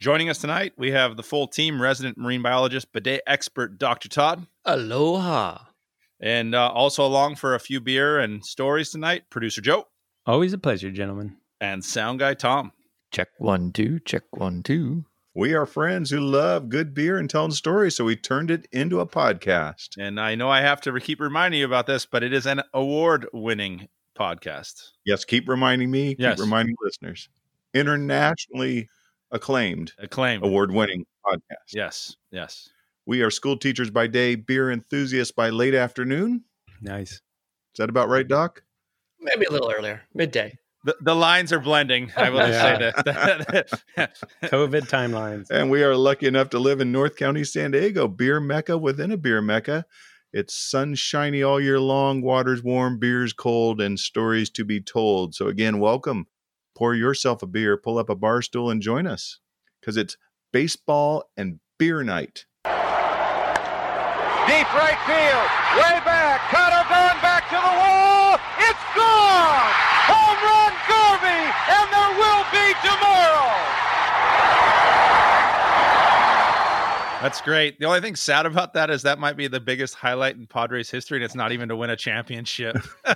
[0.00, 4.08] Joining us tonight, we have the full team resident marine biologist, bidet expert, Dr.
[4.08, 4.46] Todd.
[4.64, 5.58] Aloha.
[6.18, 9.88] And uh, also along for a few beer and stories tonight, producer Joe.
[10.24, 11.36] Always a pleasure, gentlemen.
[11.60, 12.72] And sound guy Tom.
[13.10, 15.04] Check one, two, check one, two.
[15.34, 19.00] We are friends who love good beer and telling stories, so we turned it into
[19.00, 19.98] a podcast.
[19.98, 22.62] And I know I have to keep reminding you about this, but it is an
[22.72, 24.92] award winning podcast.
[25.04, 26.40] Yes, keep reminding me, keep Yes.
[26.40, 27.28] reminding listeners.
[27.74, 28.88] Internationally
[29.32, 30.44] acclaimed, Acclaimed.
[30.44, 31.72] award winning podcast.
[31.72, 32.68] Yes, yes.
[33.06, 36.44] We are school teachers by day, beer enthusiasts by late afternoon.
[36.80, 37.12] Nice.
[37.12, 37.20] Is
[37.78, 38.62] that about right, Doc?
[39.20, 40.56] Maybe a little earlier, midday.
[40.84, 42.10] The, the lines are blending.
[42.16, 44.14] I will just say that.
[44.44, 45.50] COVID timelines.
[45.50, 49.10] And we are lucky enough to live in North County, San Diego, beer mecca within
[49.10, 49.84] a beer mecca.
[50.32, 55.34] It's sunshiny all year long, water's warm, beer's cold, and stories to be told.
[55.34, 56.28] So, again, welcome.
[56.74, 59.40] Pour yourself a beer, pull up a bar stool, and join us
[59.80, 60.16] because it's
[60.52, 62.46] baseball and beer night.
[62.64, 62.72] Deep
[64.74, 68.34] right field, way back, cutter going back to the wall.
[68.58, 69.70] It's gone!
[70.10, 73.59] Home run Garvey, and there will be tomorrow.
[77.20, 77.78] That's great.
[77.78, 80.90] The only thing sad about that is that might be the biggest highlight in Padres
[80.90, 82.78] history, and it's not even to win a championship.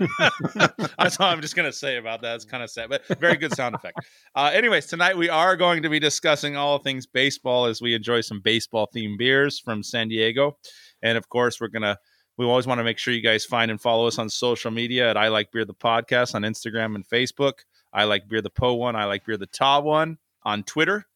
[0.98, 2.34] That's all I'm just going to say about that.
[2.34, 3.98] It's kind of sad, but very good sound effect.
[4.34, 8.20] Uh, anyways, tonight we are going to be discussing all things baseball as we enjoy
[8.20, 10.58] some baseball themed beers from San Diego.
[11.02, 11.98] And of course, we're going to,
[12.36, 15.08] we always want to make sure you guys find and follow us on social media
[15.08, 17.60] at I Like Beer the Podcast on Instagram and Facebook.
[17.90, 18.96] I Like Beer the Po one.
[18.96, 21.06] I Like Beer the Ta one on Twitter.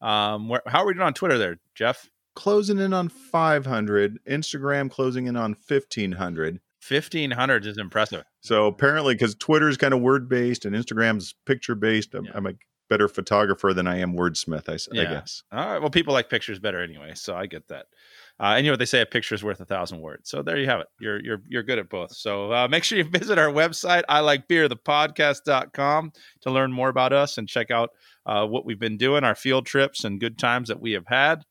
[0.00, 2.08] Um, where, how are we doing on Twitter there, Jeff?
[2.38, 6.60] Closing in on 500, Instagram closing in on 1500.
[6.88, 8.22] 1500 is impressive.
[8.42, 12.30] So, apparently, because Twitter is kind of word based and Instagram's picture based, I'm, Yeah.
[12.36, 12.52] I'm a
[12.88, 15.10] better photographer than I am wordsmith, I, Yeah.
[15.10, 15.42] guess.
[15.50, 15.80] All right.
[15.80, 17.86] Well, people like pictures better anyway, so I get that.
[18.38, 20.30] Uh, and you know what they say: a picture is worth a thousand words.
[20.30, 20.86] So there you have it.
[21.00, 22.14] You're you're you're good at both.
[22.14, 26.12] So uh, make sure you visit our website, I like beer, the podcast.com
[26.42, 27.90] to learn more about us and check out
[28.26, 31.42] uh, what we've been doing, our field trips and good times that we have had.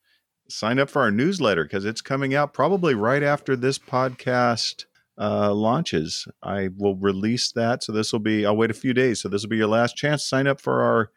[0.50, 4.86] Sign up for our newsletter because it's coming out probably right after this podcast
[5.20, 6.28] uh, launches.
[6.44, 7.84] I will release that.
[7.84, 9.22] So this will be, I'll wait a few days.
[9.22, 10.28] So this will be your last chance.
[10.28, 11.12] Sign up for our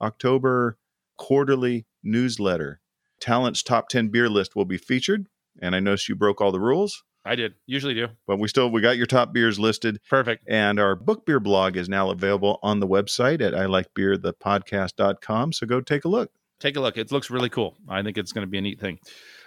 [0.00, 0.78] October
[1.16, 2.80] quarterly newsletter.
[3.20, 5.26] Talent's top 10 beer list will be featured.
[5.60, 8.70] And I noticed you broke all the rules, I did usually do but we still,
[8.70, 9.98] we got your top beers listed.
[10.08, 10.44] perfect.
[10.48, 14.16] And our book beer blog is now available on the website at I like beer,
[14.16, 15.52] the podcast.com.
[15.52, 16.30] So go take a look.
[16.58, 16.96] Take a look.
[16.96, 17.76] It looks really cool.
[17.88, 18.98] I think it's going to be a neat thing.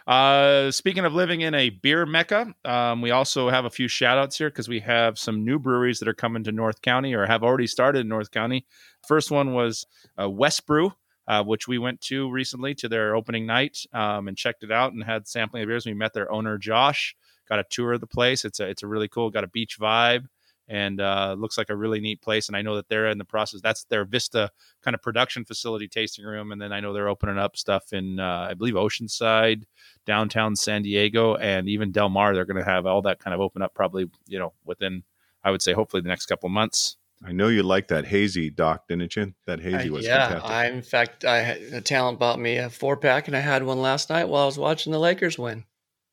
[0.06, 4.18] Uh, speaking of living in a beer mecca, um, we also have a few shout
[4.18, 7.25] outs here because we have some new breweries that are coming to North County or
[7.25, 8.66] have already started in North County.
[9.08, 9.86] First one was
[10.22, 10.94] uh, Westbrew.
[11.28, 14.94] Uh, which we went to recently to their opening night um, and checked it out
[14.94, 15.86] and had sampling of beers.
[15.86, 17.16] We met their owner Josh,
[17.48, 18.46] got a tour of the place.
[18.46, 20.25] It's a it's a really cool, got a beach vibe,
[20.69, 22.47] and uh, looks like a really neat place.
[22.47, 23.59] And I know that they're in the process.
[23.59, 24.50] That's their Vista
[24.84, 28.18] kind of production facility tasting room and then i know they're opening up stuff in
[28.19, 29.63] uh, i believe oceanside
[30.06, 33.41] downtown san diego and even del mar they're going to have all that kind of
[33.41, 35.03] open up probably you know within
[35.44, 38.88] i would say hopefully the next couple months I know you like that hazy, Doc,
[38.88, 39.34] didn't you?
[39.46, 40.51] That hazy Uh, was yeah, fantastic.
[40.51, 43.62] I in fact, I had- a talent bought me a four pack, and I had
[43.63, 45.66] one last night while I was watching the Lakers win.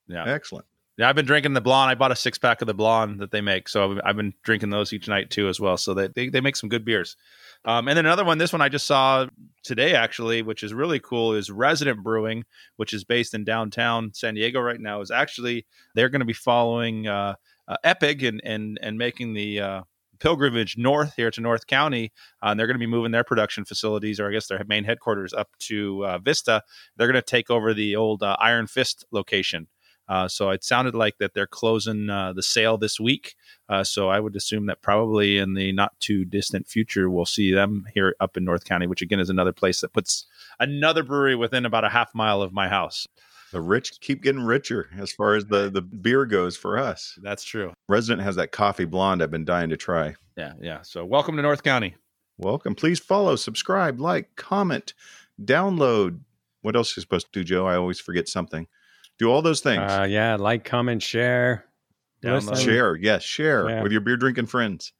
[0.08, 0.66] yeah Excellent.
[0.96, 3.30] Yeah i've been drinking the blonde i bought a six pack of the blonde that
[3.30, 6.28] they make so I've- been drinking those each night too as well so they, they,
[6.30, 7.16] they make some good beers.
[7.64, 9.26] Um, and then another one this one i just saw
[9.62, 12.44] today actually which is really cool is resident brewing
[12.76, 16.32] which is based in downtown san diego right now is actually they're going to be
[16.32, 17.34] following uh,
[17.68, 19.82] uh, epic and and and making the uh,
[20.18, 22.12] pilgrimage north here to north county
[22.42, 24.84] uh, and they're going to be moving their production facilities or i guess their main
[24.84, 26.62] headquarters up to uh, vista.
[26.96, 29.66] They're going to take over the old uh, iron fist location
[30.08, 33.34] uh, so it sounded like that they're closing uh, the sale this week.
[33.68, 37.52] Uh, so I would assume that probably in the not too distant future, we'll see
[37.52, 40.26] them here up in North County, which again is another place that puts
[40.60, 43.06] another brewery within about a half mile of my house.
[43.52, 47.18] The rich keep getting richer as far as the, the beer goes for us.
[47.22, 47.72] That's true.
[47.88, 50.14] Resident has that coffee blonde I've been dying to try.
[50.36, 50.82] Yeah, yeah.
[50.82, 51.94] So welcome to North County.
[52.38, 52.74] Welcome.
[52.74, 54.92] Please follow, subscribe, like, comment,
[55.42, 56.20] download.
[56.60, 57.66] What else are you supposed to do, Joe?
[57.66, 58.66] I always forget something.
[59.18, 59.80] Do all those things.
[59.90, 61.64] Uh, yeah, like, comment, share.
[62.22, 62.56] Download.
[62.62, 63.82] share, yes, share Yeah.
[63.82, 64.92] with your beer drinking friends.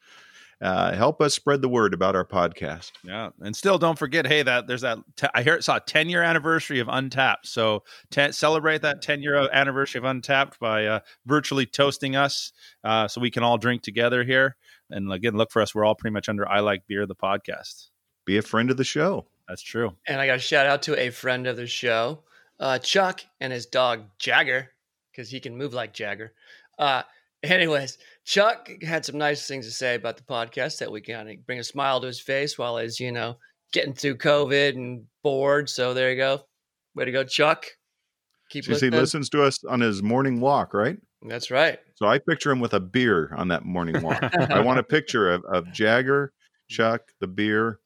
[0.61, 2.93] Uh, help us spread the word about our podcast.
[3.05, 4.27] Yeah, and still don't forget.
[4.27, 4.99] Hey, that there's that.
[5.17, 7.39] T- I hear it saw a 10 year anniversary of Untappd.
[7.45, 12.53] So te- celebrate that 10 year anniversary of Untappd by uh, virtually toasting us,
[12.85, 14.57] uh, so we can all drink together here.
[14.89, 15.75] And again, look for us.
[15.75, 17.89] We're all pretty much under I Like Beer, the podcast.
[18.25, 19.27] Be a friend of the show.
[19.49, 19.95] That's true.
[20.09, 22.23] And I got a shout out to a friend of the show,
[22.61, 24.71] uh, Chuck, and his dog Jagger,
[25.13, 26.33] because he can move like Jagger.
[26.79, 27.03] Uh,
[27.43, 31.47] anyways, Chuck had some nice things to say about the podcast that we kind of
[31.47, 33.37] bring a smile to his face while he's, you know,
[33.73, 35.69] getting through COVID and bored.
[35.69, 36.43] So there you go.
[36.95, 37.67] Way to go, Chuck.
[38.49, 40.97] Keep Since he listens to us on his morning walk, right?
[41.23, 41.79] That's right.
[41.97, 44.23] So I picture him with a beer on that morning walk.
[44.51, 46.33] I want a picture of, of Jagger,
[46.69, 47.81] Chuck, the beer.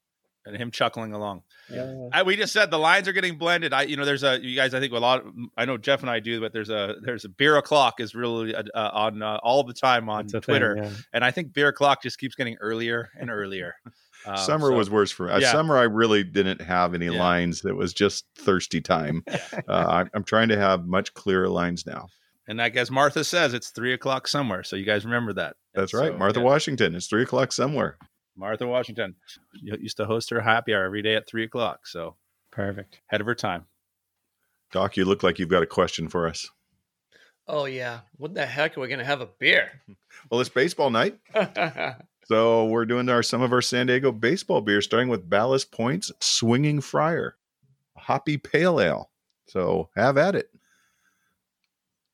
[0.45, 1.43] And him chuckling along.
[1.73, 2.09] Yeah.
[2.13, 3.73] I, we just said the lines are getting blended.
[3.73, 4.75] I, you know, there's a you guys.
[4.75, 5.25] I think a lot.
[5.57, 8.55] I know Jeff and I do, but there's a there's a beer o'clock is really
[8.55, 10.91] uh, uh, on uh, all the time on It's Twitter, thing, yeah.
[11.13, 13.75] and I think beer o'clock just keeps getting earlier and earlier.
[14.27, 15.41] Um, summer so- was worse for me.
[15.41, 15.51] Yeah.
[15.51, 17.19] Summer, I really didn't have any Yeah.
[17.19, 17.65] lines.
[17.65, 19.25] It was just thirsty time.
[19.31, 22.09] uh, I'm, I'm trying to have much clearer lines now.
[22.47, 24.63] And like as Martha says, it's three o'clock somewhere.
[24.63, 25.57] So you guys remember that.
[25.73, 26.13] That's And right.
[26.13, 26.95] so, Martha yeah, Washington.
[26.95, 27.97] It's three o'clock somewhere.
[28.41, 29.15] Martha Washington
[29.63, 31.87] used to host her happy hour every day at three o'clock.
[31.87, 32.17] So
[32.51, 33.01] Perfect.
[33.09, 33.67] ahead of her time.
[34.73, 36.49] Doc, you look like you've got a question for us.
[37.47, 38.01] Oh, yeah.
[38.17, 39.71] What the heck are we going to have a beer?
[40.31, 41.19] Well, it's baseball night.
[42.31, 46.13] So we're doing our some of our San Diego baseball beer, starting with Ballast Point's
[46.21, 47.35] Swinging Friar,
[47.97, 49.11] a hoppy pale ale.
[49.49, 50.49] So have at it.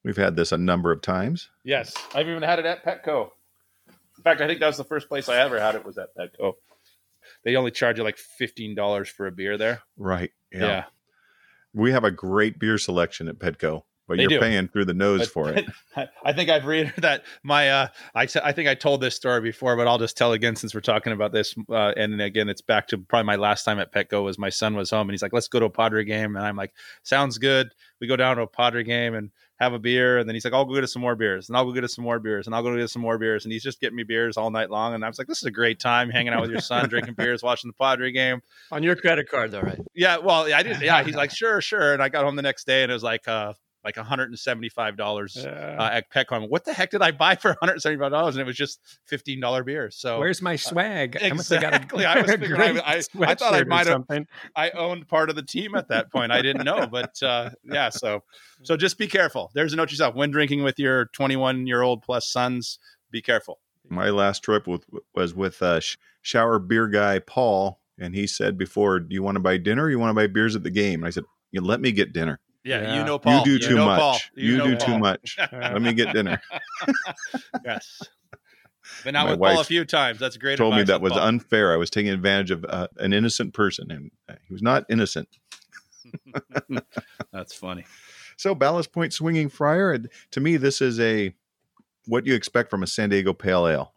[0.03, 1.51] We've had this a number of times.
[1.65, 3.29] Yes, I've even had it at Petco.
[4.27, 6.55] Fact, I think that was the first place I ever had it was at Petco.
[7.45, 9.83] They only charge you like fifteen dollars for a beer there.
[9.97, 10.33] Right.
[10.53, 10.85] Yeah,
[11.75, 14.41] We have a great beer selection at Petco, but They you're do.
[14.41, 15.65] paying through the nose But- for it.
[16.25, 19.77] I- think I've read that my uh, I I think I told this story before,
[19.77, 21.55] but I'll just tell again since we're talking about this.
[21.69, 24.75] Uh, and again, it's back to probably my last time at Petco was my son
[24.75, 26.73] was home and he's like, "Let's go to a Padre game," and I'm like,
[27.05, 27.69] "Sounds good."
[28.01, 30.55] We go down to a Padre game and have a beer, and then he's like,
[30.55, 32.47] "I'll go get us some more beers," and I'll go get us some more beers,
[32.47, 34.51] and I'll go get us some more beers, and he's just getting me beers all
[34.51, 36.61] night long, and I was like, "This is a great time hanging out with your
[36.61, 38.41] son, drinking beers, watching the Padre game."
[38.73, 39.81] On your credit card, though, right?
[39.95, 40.81] Yeah, well, I did.
[40.81, 43.03] Yeah, he's like, "Sure, sure," and I got home the next day and it was
[43.03, 43.53] like uh
[43.87, 45.77] like 175 dollars Yeah.
[45.79, 46.33] uh, at Petco.
[46.33, 48.35] I'm what the heck did I buy for 175 dollars?
[48.35, 49.97] And it was just 15 dollar beers.
[49.97, 51.17] So Where's my swag?
[51.23, 54.27] I must have got a was I- great I- I thought I might have- something.
[54.57, 56.33] I owned part of the team at that point.
[56.33, 57.91] I didn't know, but uh, yeah.
[57.91, 58.23] So
[58.65, 59.51] so just be careful.
[59.55, 62.79] There's a note to yourself when drinking with your 21 year old plus sons.
[63.11, 63.61] Be careful.
[63.89, 64.85] My last trip with,
[65.15, 69.37] was with uh, sh- shower beer guy Paul, and he said before, "Do you want
[69.37, 69.85] to buy dinner?
[69.85, 71.23] or You want to buy beers at the game?" And I said,
[71.53, 72.41] "You let me get dinner.
[72.67, 72.99] Yeah, Yeah.
[72.99, 73.39] you know Paul.
[73.47, 73.99] you do too know much.
[74.01, 74.19] Paul.
[74.35, 74.87] You, know do Paul.
[74.87, 75.37] too much.
[75.53, 76.41] let me get dinner."
[77.65, 78.03] Yes.
[79.05, 80.19] Been out My with Paul a few times.
[80.19, 80.59] That's great.
[80.59, 81.23] Told me that was Paul.
[81.23, 81.73] unfair.
[81.73, 85.29] I was taking advantage of uh, an innocent person, and uh, he was not innocent.
[87.33, 87.85] That's funny.
[88.37, 89.99] So Ballast Point Swinging Friar,
[90.31, 91.35] to me, this is a
[92.07, 93.93] what you expect from a San Diego Pale Ale.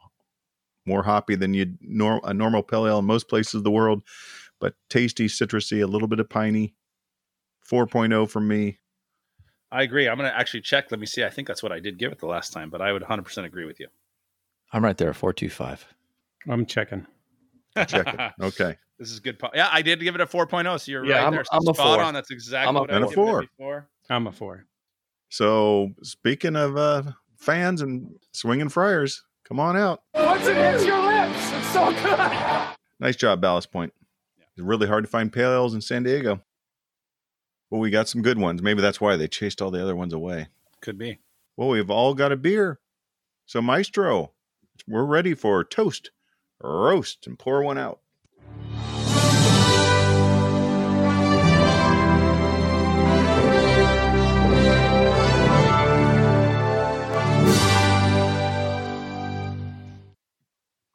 [0.85, 4.01] More hoppy than you nor a normal pale ale in most places of the world,
[4.59, 6.73] but tasty, citrusy, a little bit of piney.
[7.71, 8.79] 4.0 from me.
[9.71, 10.07] I agree.
[10.09, 10.89] I'm going to actually check.
[10.91, 11.23] Let me see.
[11.23, 13.45] I think that's what I did give it the last time, but I would 100%
[13.45, 13.87] agree with you.
[14.73, 15.85] I'm right there, four two five.
[16.47, 17.05] I'm checking.
[17.87, 18.31] Check it.
[18.41, 18.77] Okay.
[18.97, 19.39] This is good.
[19.39, 20.79] po- Yeah, I did give it a 4.0.
[20.79, 21.43] So you're Yeah, right I'm- there.
[21.45, 22.01] So I'm a four.
[22.03, 22.13] on.
[22.13, 23.41] That's exactly I'm a- what I And a was giving it four.
[23.41, 23.89] before.
[24.09, 24.65] I'm a four.
[25.29, 27.03] So speaking of uh,
[27.37, 30.01] fans and swinging friars, come on out.
[30.15, 32.75] Once it hits your lips, it's so good.
[32.99, 33.93] Nice job, Ballast Point.
[34.39, 36.41] It's really hard to find pale ales in San Diego.
[37.69, 38.63] Well, we got some good ones.
[38.63, 40.47] Maybe that's why they chased all the other ones away.
[40.81, 41.19] Could be.
[41.55, 42.79] Well, we've all got a beer.
[43.45, 44.31] So, Maestro,
[44.87, 46.09] we're ready for toast,
[46.59, 47.99] roast, and pour one out.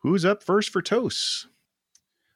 [0.00, 1.46] Who's up first for toast?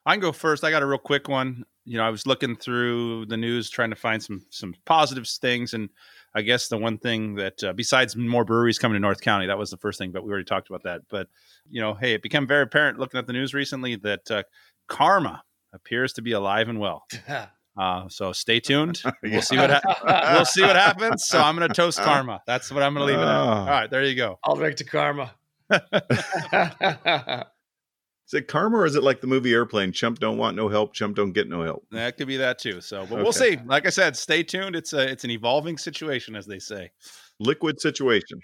[0.07, 0.65] I can go first.
[0.65, 1.65] I got a real quick one.
[1.89, 5.73] You know, I was looking through the news trying to find some some positive things,
[5.75, 5.89] and
[6.35, 9.59] I guess the one thing that uh, besides more breweries coming to North County, that
[9.59, 10.13] was the first thing.
[10.13, 11.01] But we already talked about that.
[11.09, 11.29] But
[11.71, 14.43] you know, hey, it became very apparent looking at the news recently that uh,
[14.87, 15.43] karma
[15.73, 17.05] appears to be alive and well.
[17.79, 19.01] Uh, so stay tuned.
[19.23, 21.27] We'll see what ha- we'll see what happens.
[21.29, 22.43] So I'm going to toast karma.
[22.45, 23.37] That's what I'm going to leave it at.
[23.37, 23.51] Oh.
[23.51, 24.37] All right, there you go.
[24.43, 25.31] I'll drink to karma.
[28.29, 29.91] Is it karma or is it like the movie Airplane?
[29.91, 31.87] Chump don't want no help, chump don't get no help.
[31.91, 32.83] That could be that too.
[32.83, 33.59] So, but we'll see.
[33.65, 34.77] Like I said, stay tuned.
[34.77, 36.91] It's a it's an evolving situation, as they say.
[37.41, 38.41] Liquid situation.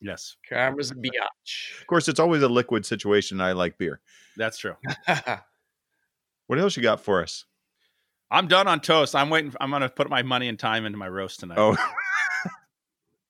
[0.00, 1.80] Yes, Karma's a biatch.
[1.80, 3.40] Of course, it's always a liquid situation.
[3.40, 4.00] I like beer.
[4.36, 4.76] that's true.
[6.48, 7.44] What else you got for us?
[8.30, 9.14] I'm done on toast.
[9.14, 9.54] I'm waiting.
[9.60, 11.58] I'm gonna put my money and time into my roast tonight.
[11.58, 11.76] Oh,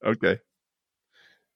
[0.07, 0.39] okay.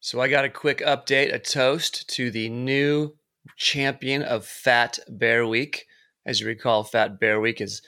[0.00, 3.14] So I got a quick update, a toast to the new
[3.56, 5.86] champion of Fat Bear Week.
[6.24, 7.82] As you recall, Fat Bear Week is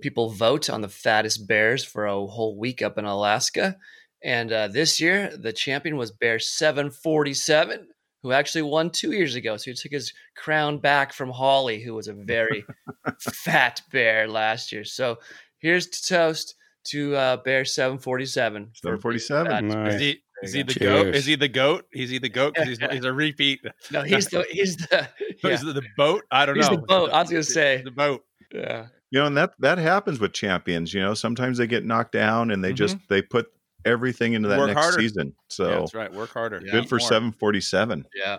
[0.00, 3.76] people vote on the fattest bears for a whole week up in Alaska.
[4.22, 7.88] And uh, this year, the champion was Bear 747,
[8.22, 9.56] who actually won two years ago.
[9.58, 12.64] So he took his crown back from Holly, who was a very
[13.20, 14.84] fat bear last year.
[14.84, 15.18] So
[15.58, 18.70] here's to toast to uh, Bear 747.
[18.74, 19.68] 747.
[19.68, 19.94] Nice.
[19.94, 21.02] Is he is he the Cheers.
[21.04, 21.14] goat?
[21.14, 21.86] Is he the goat?
[21.92, 22.54] Is he the goat?
[22.54, 23.60] Because he's, he's a repeat.
[23.90, 25.08] No, he's the he's the
[25.44, 25.50] yeah.
[25.50, 26.22] Is the boat?
[26.30, 26.76] I don't He's know.
[26.76, 27.10] the boat.
[27.10, 27.82] I was gonna say.
[27.82, 28.24] the boat.
[28.52, 28.86] yeah.
[29.10, 30.92] You know, and that that happens with champions.
[30.92, 33.46] You know, sometimes they get knocked down and they just they put
[33.84, 34.98] everything into that Work next harder.
[35.00, 35.34] season.
[35.48, 36.12] So Yeah, that's right.
[36.12, 36.60] Work harder.
[36.64, 36.72] Yeah.
[36.72, 38.06] good for 747.
[38.14, 38.38] Yeah.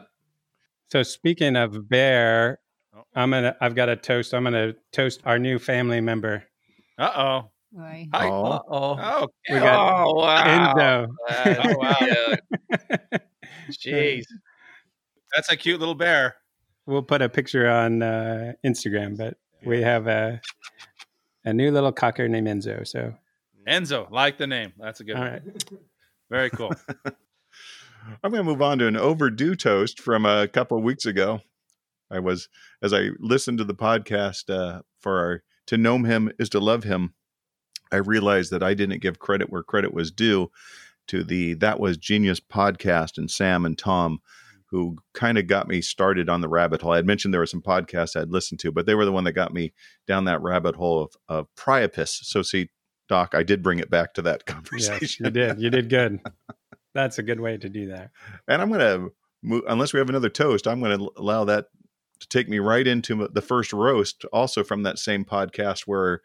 [0.92, 2.60] So speaking of bear,
[2.98, 3.04] Oh.
[3.14, 3.56] I'm gonna.
[3.60, 4.34] I've got a toast.
[4.34, 6.44] I'm gonna toast our new family member,
[6.98, 7.52] Uh oh.
[7.76, 8.08] Why?
[8.14, 8.30] Hi.
[8.30, 10.74] Oh, Oh, Oh, We got oh wow.
[10.74, 11.08] Enzo.
[11.28, 13.20] That's Oh, wow.
[13.72, 14.24] Jeez.
[15.36, 16.36] that's a cute little bear.
[16.86, 20.40] we'll put a picture on uh, Instagram, but we have a
[21.44, 22.88] a new little cocker named Enzo.
[22.88, 23.14] So
[23.68, 24.72] Enzo, like the name.
[24.80, 25.32] That's a good all one.
[25.34, 25.42] right,
[26.30, 26.72] Very cool.
[28.24, 31.42] I'm going to move on to an overdue toast from a couple of weeks ago.
[32.12, 32.48] I was,
[32.84, 36.84] as I listened to the podcast uh, for our To Know Him is to Love
[36.84, 37.16] Him,
[37.92, 40.52] I realized that I didn't give credit where credit was due
[41.08, 44.20] to the That Was Genius podcast and Sam and Tom,
[44.68, 46.94] who kind of got me started on the rabbit hole.
[46.94, 49.24] I had mentioned there were some podcasts I'd listened to, but they were the one
[49.26, 49.74] that got me
[50.08, 52.20] down that rabbit hole of, of Priapus.
[52.24, 52.70] So, see,
[53.08, 55.00] Doc, I did bring it back to that conversation.
[55.02, 55.62] yes, you did.
[55.62, 56.20] You did good.
[56.94, 58.12] That's a good way to do that.
[58.48, 59.12] And I'm going to
[59.44, 61.66] move, unless we have another toast, I'm going to allow that
[62.20, 66.22] to take me right into the first roast, also from that same podcast where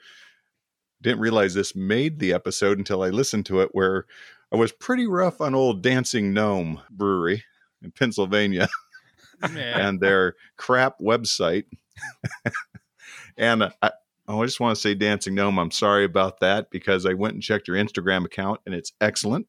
[1.02, 4.06] didn't realize this made the episode until I listened to it, where
[4.52, 7.44] I was pretty rough on old Dancing Gnome Brewery
[7.82, 8.68] in Pennsylvania
[9.42, 11.64] and their crap website.
[13.36, 13.90] and I,
[14.28, 17.34] oh, I just want to say, Dancing Gnome, I'm sorry about that because I went
[17.34, 19.46] and checked your Instagram account and it's excellent.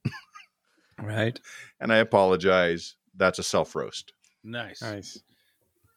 [1.01, 1.39] Right.
[1.79, 2.95] And I apologize.
[3.15, 4.13] That's a self roast.
[4.43, 4.81] nice.
[4.81, 5.19] Nice.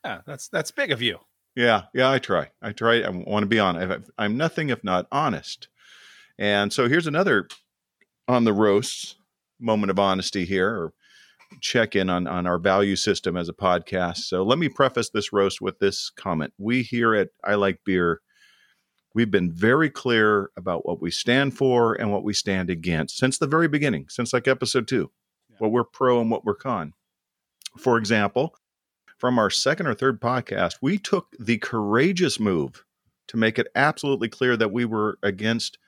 [0.04, 1.18] Yeah, that's that's big of you.
[1.56, 2.50] Yeah, yeah, I try.
[2.60, 3.00] I try.
[3.02, 4.10] I want to be honest.
[4.18, 5.68] I'm nothing if not honest.
[6.38, 7.48] And so here's another
[8.26, 9.16] on the roasts
[9.60, 10.92] moment of honesty here, or
[11.60, 14.18] check in on on our value system as a podcast.
[14.18, 18.20] So let me preface this roast with this comment: We here at I Like Beer,
[19.14, 23.38] we've been very clear about what we stand for and what we stand against since
[23.38, 25.12] the very beginning, since like episode two,
[25.58, 26.94] what we're pro and what we're con.
[27.78, 28.56] For example,
[29.18, 32.84] from our second or third podcast, we took the courageous move
[33.28, 35.78] to make it absolutely clear that we were against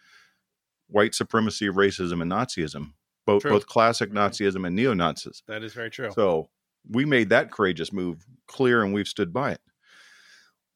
[0.89, 2.93] white supremacy, racism, and Nazism,
[3.27, 3.53] both True.
[3.53, 4.19] both classic mm-hmm.
[4.19, 5.43] Nazism and neo Nazis.
[5.49, 6.11] That is very true.
[6.15, 6.49] So
[6.89, 9.61] we made that courageous move clear, and we've stood by it.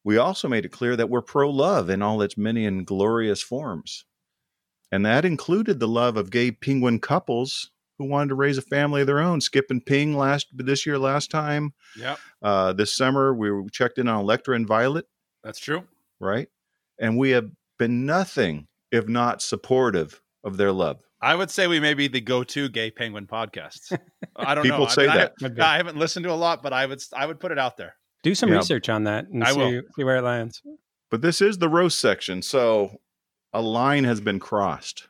[0.02, 3.42] We also made it clear that we're pro love in all its many and glorious
[3.42, 4.04] forms,
[4.90, 9.02] and that included the love of gay penguin couples who wanted to raise a family
[9.02, 9.42] of their own.
[9.42, 11.74] Skip and Ping last this year, last time.
[11.98, 12.16] Yeah.
[12.42, 15.06] Uh, this summer, we checked in on Electra and Violet,
[15.44, 15.84] that's true.
[16.18, 16.48] right?
[16.98, 21.00] And we have been nothing if not supportive of their love.
[21.20, 23.98] I would say we may be the go-to gay penguin podcast.
[24.36, 24.72] I don't know.
[24.72, 25.34] People I say mean, that.
[25.42, 25.60] Would be.
[25.60, 27.96] I, haven't listened to a lot, but I would I would put it out there.
[28.22, 28.56] Do some Yeah.
[28.56, 29.82] research on that and I see, will.
[29.94, 30.62] see where it lands.
[31.10, 33.00] But this is the roast section, so
[33.52, 35.08] a line has been crossed.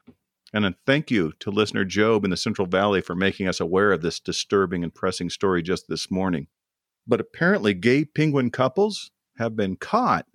[0.52, 3.92] And a thank you to listener Job in the Central Valley for making us aware
[3.92, 6.48] of this disturbing and pressing story just this morning.
[7.06, 10.26] But apparently, gay penguin couples have been caught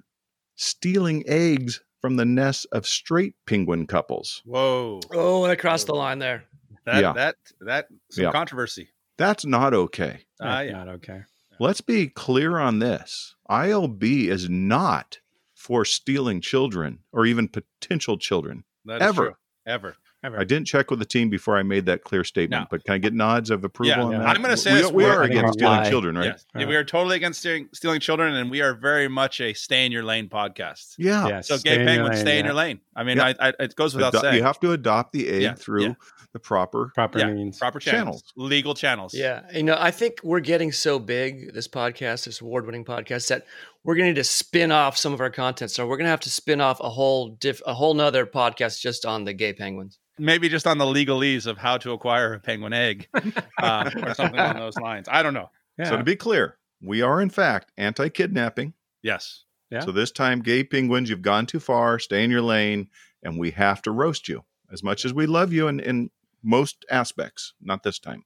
[0.55, 4.41] stealing eggs from the nests of straight penguin couples.
[4.45, 6.45] Whoa, Oh, and I crossed the line there.
[6.85, 7.13] that Yeah.
[7.13, 8.31] that that some Yeah.
[8.31, 8.89] controversy.
[9.17, 10.25] That's not okay.
[10.39, 10.77] Ah, That's yeah.
[10.77, 11.23] Not okay.
[11.59, 13.35] Let's be clear on this.
[13.49, 15.19] ILB is not
[15.55, 18.65] for stealing children or even potential children.
[18.85, 19.23] That is Ever.
[19.25, 19.35] true.
[19.65, 19.95] ever.
[20.25, 20.39] Ever.
[20.39, 22.67] I didn't check with the team before I made that clear statement, No.
[22.71, 24.17] but can I get nods of approval Yeah, on yeah.
[24.19, 24.35] that?
[24.35, 25.89] I'm gonna say we, this, we we're- against stealing Why?
[25.89, 26.25] children, right?
[26.25, 26.67] Yes, Right.
[26.67, 29.91] we are totally against stealing, stealing children, and we are very much a stay in
[29.91, 30.95] your lane podcast.
[30.97, 31.27] Yeah.
[31.27, 32.79] Yes, So, stay gay in your penguins, lane, stay in your lane.
[32.95, 33.33] I mean, Yeah.
[33.39, 34.35] I, I, it goes without Ado- saying.
[34.35, 35.93] you have to adopt the egg Yeah, through yeah.
[36.33, 36.91] the proper.
[36.95, 37.59] Proper Yeah, means.
[37.59, 38.33] proper channels, channels.
[38.35, 39.13] legal channels.
[39.13, 39.41] Yeah.
[39.53, 43.45] You know, I think we're getting so big, this podcast, this award winning podcast, that
[43.85, 45.69] we're gonna need to spin off some of our content.
[45.69, 49.05] So we're gonna have to spin off a whole diff, a whole nother podcast just
[49.05, 49.99] on the gay penguins.
[50.17, 53.07] Maybe just on the legalese of how to acquire a penguin egg
[53.61, 55.07] uh, or something along those lines.
[55.09, 55.51] I don't know.
[55.77, 55.89] Yeah.
[55.89, 58.73] So to be clear, we are in fact anti-kidnapping.
[59.03, 59.43] Yes.
[59.69, 59.81] Yeah.
[59.81, 61.99] So this time, gay penguins, you've gone too far.
[61.99, 62.87] Stay in your lane,
[63.23, 66.09] and we have to roast you as much as we love you in, in
[66.41, 67.53] most aspects.
[67.61, 68.23] Not this time.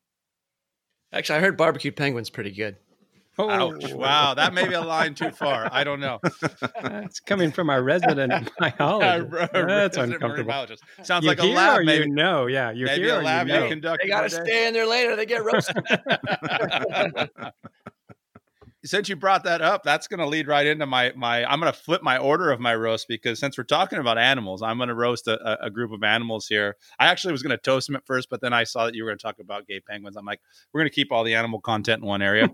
[1.12, 2.78] Actually, I heard barbecued penguins pretty good.
[3.40, 3.94] Oh, Ouch.
[3.94, 4.34] Wow.
[4.36, 5.68] That may be a line too far.
[5.72, 6.20] I don't know.
[6.84, 9.32] It's coming from our resident biologist.
[9.32, 10.48] That's Resident uncomfortable.
[10.50, 10.84] biologist.
[11.04, 12.06] Sounds You like a lab, maybe.
[12.06, 12.72] You know, yeah.
[12.72, 13.70] You maybe here a or lab you you know.
[13.70, 14.04] conduct.
[14.04, 15.16] They gotta stay in there later.
[15.16, 15.78] They get roasted.
[18.86, 21.44] since you brought that up, that's going to lead right into my my.
[21.46, 24.62] I'm going to flip my order of my roast because since we're talking about animals,
[24.62, 26.78] I'm going to roast a, a, a group of animals here.
[27.00, 29.04] I actually was going to toast them at first, but then I saw that you
[29.04, 30.16] were going to talk about gay penguins.
[30.16, 30.42] I'm like,
[30.74, 32.50] we're going to keep all the animal content in one area.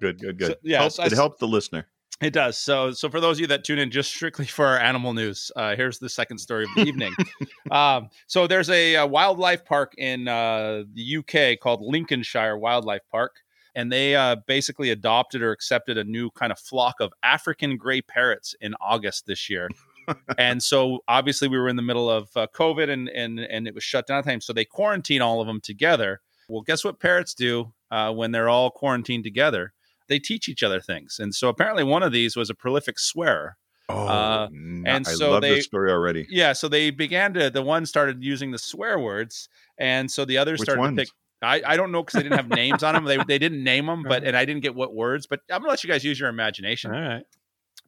[0.00, 0.46] Good, good, good.
[0.52, 1.86] So- yeah, Help- so I it helped the listener.
[2.20, 2.58] It does.
[2.58, 5.52] So, so for those of you that tune in just strictly for our animal news,
[5.54, 7.14] uh, here's the second story of the evening.
[7.70, 13.36] um, so, there's a, uh wildlife park in uh, the UK called Lincolnshire Wildlife Park,
[13.78, 18.00] and they uh, basically adopted or accepted a new kind of flock of African gray
[18.02, 19.68] parrots in August this year.
[20.38, 23.74] and so, obviously, we were in the middle of uh, COVID, and and and it
[23.74, 24.40] was shut down time.
[24.40, 26.20] So they quarantine all of them together.
[26.48, 29.74] Well, guess what parrots do uh, when they're all quarantined together?
[30.08, 31.18] They teach each other things.
[31.20, 33.58] And so apparently one of these was a prolific swearer.
[33.90, 34.48] Oh, Uh,
[34.86, 36.26] and I so love they- this story already.
[36.30, 40.38] Yeah, so they began to the one started using the swear words, and so the
[40.38, 40.96] others Which started ones?
[40.98, 41.12] to pick.
[41.40, 43.04] I, I don't know because they didn't have names on them.
[43.04, 45.26] They they didn't name them, but and I didn't get what words.
[45.26, 46.92] But I'm gonna let you guys use your imagination.
[46.92, 47.24] All right.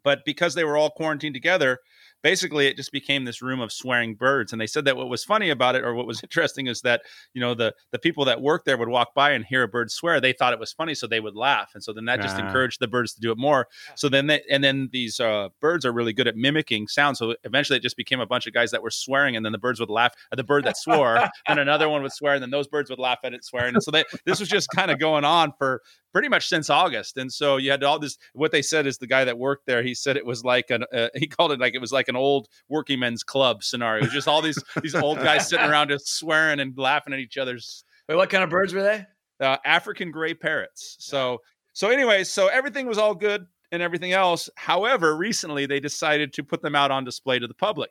[0.03, 1.79] But because they were all quarantined together,
[2.23, 4.53] basically it just became this room of swearing birds.
[4.53, 7.03] And they said that what was funny about it, or what was interesting, is that
[7.35, 9.91] you know the the people that worked there would walk by and hear a bird
[9.91, 10.21] swear.
[10.21, 12.47] They thought it was funny, so they would laugh, and so then that just Ah.
[12.47, 13.67] encouraged the birds to do it more.
[13.97, 17.17] So then they and then these uh, birds are really good at mimicking sound.
[17.17, 19.59] So eventually it just became a bunch of guys that were swearing, and then the
[19.59, 22.51] birds would laugh at the bird that swore, and another one would swear, and then
[22.51, 23.75] those birds would laugh at it swearing.
[23.75, 25.81] And so they, this was just kind of going on for
[26.13, 27.17] pretty much since August.
[27.17, 28.19] And so you had all this.
[28.35, 29.83] What they said is the guy that worked there.
[29.83, 30.85] He said it was like an.
[30.93, 34.03] Uh, he called it like it was like an old working men's club scenario.
[34.03, 37.19] It was just all these these old guys sitting around just swearing and laughing at
[37.19, 39.07] each other's Wait, what kind of birds were they?
[39.41, 40.97] uh, African gray parrots.
[41.01, 41.39] So
[41.73, 44.51] so anyways, so everything was all good and everything else.
[44.57, 47.91] However, recently they decided to put them out on display to the public.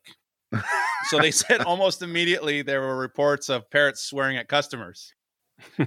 [1.09, 5.13] so they said almost immediately there were reports of parrots swearing at customers.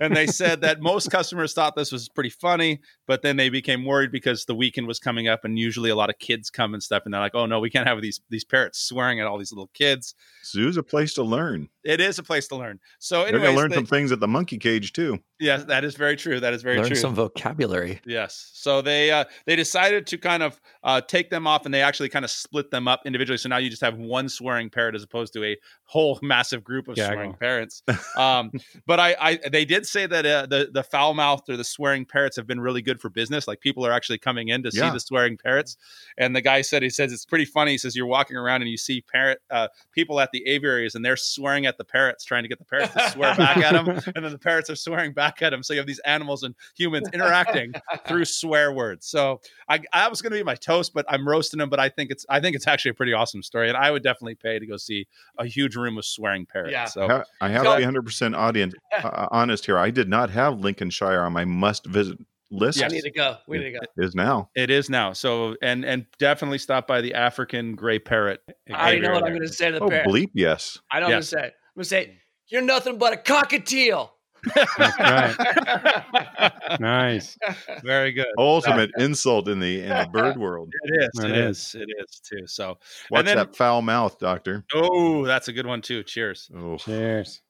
[0.00, 3.85] And they said that most customers thought this was pretty funny, but then they became
[3.85, 6.82] worried because the weekend was coming up, and usually a lot of kids come and
[6.82, 9.38] stuff, and they're like, "Oh no, we can't have these these parrots swearing at all
[9.38, 11.68] these little kids." Zoo's a place to learn.
[11.85, 12.78] It is a place to learn.
[13.00, 15.18] So, They're anyways, going to learn they- some things at the monkey cage too.
[15.40, 16.38] yes, that is very true.
[16.38, 16.96] That is very Learn true.
[16.96, 18.00] some vocabulary.
[18.06, 18.50] Yes.
[18.54, 22.08] So they uh, they decided to kind of uh, take them off, and they actually
[22.08, 23.38] kind of split them up individually.
[23.38, 26.87] So now you just have one swearing parrot as opposed to a whole massive group
[26.88, 27.14] of Gaggle.
[27.14, 27.82] swearing parrots.
[28.16, 28.52] Um,
[28.87, 32.05] but I, I they did say that uh, the the foul mouthed or the swearing
[32.05, 33.46] parrots have been really good for business.
[33.48, 35.77] Like people are actually coming in to see the swearing parrots.
[36.18, 37.72] And the guy said he says it's pretty funny.
[37.72, 41.05] He says you're walking around and you see parrot uh, people at the aviaries and
[41.05, 43.88] they're swearing at the parrots, trying to get the parrots to swear back at them,
[43.88, 45.62] and then the parrots are swearing back at them.
[45.62, 47.72] So you have these animals and humans interacting
[48.07, 49.07] through swear words.
[49.07, 51.70] So I, I was going to be my toast, but I'm roasting them.
[51.70, 54.03] But I think it's I think it's actually a pretty awesome story, and I would
[54.03, 55.07] definitely pay to go see
[55.38, 56.72] a huge room of swearing parrots.
[56.72, 56.85] Yeah.
[56.87, 59.76] So I have be 100% audience, uh, honest here.
[59.78, 62.18] I did not have Lincolnshire on my must visit
[62.50, 62.82] list.
[62.82, 63.36] I need to go.
[63.46, 63.78] We need to go.
[63.98, 64.48] Is now.
[64.56, 65.12] it is now.
[65.12, 68.40] So and and definitely stop by the African gray parrot.
[68.72, 70.06] I already know what I'm going to say to the Oh, parrot.
[70.08, 70.78] bleep, yes.
[70.90, 71.32] I know Yes.
[71.32, 71.98] what I'm going to say.
[71.98, 74.10] I'm going to say, you're nothing but a cockatiel.
[74.54, 76.52] That's right.
[76.80, 77.36] Nice.
[77.84, 78.26] Very good.
[78.38, 80.72] Ultimate insult in the in the bird world.
[80.84, 81.24] It is.
[81.24, 81.58] It It is.
[81.58, 81.74] is.
[81.76, 82.46] It is too.
[82.46, 82.78] So
[83.10, 84.64] Watch then- that foul mouth, doctor.
[84.74, 86.02] oh, that's a good one too.
[86.02, 86.50] Cheers.
[86.56, 87.40] Oh, Cheers.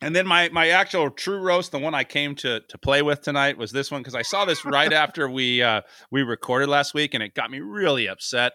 [0.00, 3.20] And then my my actual true roast, the one I came to to play with
[3.22, 6.94] tonight, was this one because I saw this right after we uh, we recorded last
[6.94, 8.52] week, and it got me really upset.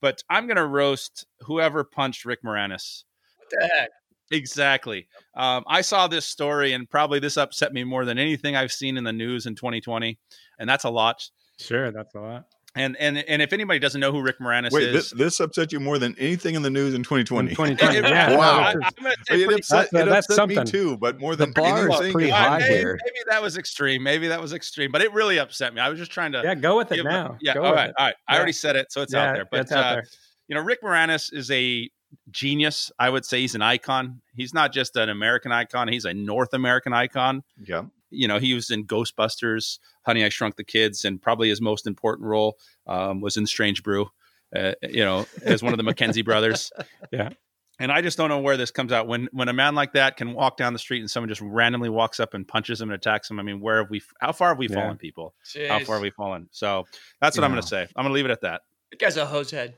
[0.00, 3.04] But I'm gonna roast whoever punched Rick Moranis.
[3.36, 3.90] What the heck?
[4.32, 5.08] Exactly.
[5.36, 8.96] Um, I saw this story, and probably this upset me more than anything I've seen
[8.96, 10.18] in the news in 2020,
[10.58, 11.22] and that's a lot.
[11.58, 12.44] Sure, that's a lot.
[12.76, 15.72] And and and if anybody doesn't know who Rick Moranis wait, is, this, this upset
[15.72, 17.50] you more than anything in the news in 2020.
[17.50, 18.36] In 2020, it- it- yeah.
[18.36, 18.60] Wow.
[18.60, 20.70] I, am no, gonna say it upset, That's- it that's upset me something.
[20.72, 22.38] too, but more The than bar anything pretty else.
[22.40, 22.98] high maybe, here.
[23.04, 24.04] maybe that was extreme.
[24.04, 25.80] Maybe that was extreme, but it really upset me.
[25.80, 27.36] I was just trying to yeah, go with it give- now.
[27.40, 27.94] Yeah, Go all with right, it.
[27.98, 28.14] all right.
[28.28, 28.38] I Yeah.
[28.38, 29.48] already said it, so it's yeah, out there.
[29.50, 30.04] But out uh, there.
[30.46, 31.90] you know, Rick Moranis is a
[32.30, 32.92] genius.
[33.00, 34.20] I would say he's an icon.
[34.36, 37.42] He's not just an American icon; he's a North American icon.
[37.64, 37.82] Yeah.
[38.10, 41.86] You know, he was in Ghostbusters, Honey, I Shrunk the Kids, and probably his most
[41.86, 44.10] important role um, was in Strange Brew.
[44.54, 46.72] Uh, you know, as one of the McKenzie brothers.
[47.12, 47.30] Yeah.
[47.78, 49.06] And I just don't know where this comes out.
[49.08, 51.88] When when a man like that can walk down the street and someone just randomly
[51.88, 53.40] walks up and punches him and attacks him.
[53.40, 54.02] I mean, where have we?
[54.20, 54.74] How far have we Yeah.
[54.74, 55.34] fallen, people?
[55.66, 56.46] How far have we fallen?
[56.50, 56.84] So
[57.22, 57.80] that's what I'm going to say.
[57.96, 58.60] I'm going to leave it at that.
[58.90, 59.76] That guy's a hose head.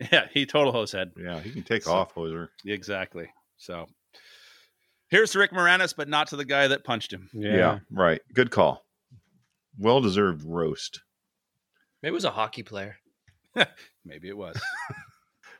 [0.12, 1.12] Yeah, he total hose head.
[1.16, 2.48] Yeah, he can take So- off, Hoser.
[2.66, 3.28] Exactly.
[3.58, 3.86] So
[5.08, 7.28] here's to Rick Moranis, but not to the guy that punched him.
[7.32, 7.80] Yeah.
[7.90, 8.20] right.
[8.34, 8.84] Good call.
[9.78, 11.02] Well deserved roast.
[12.02, 12.96] Maybe it was a hockey player.
[14.04, 14.60] Maybe it was.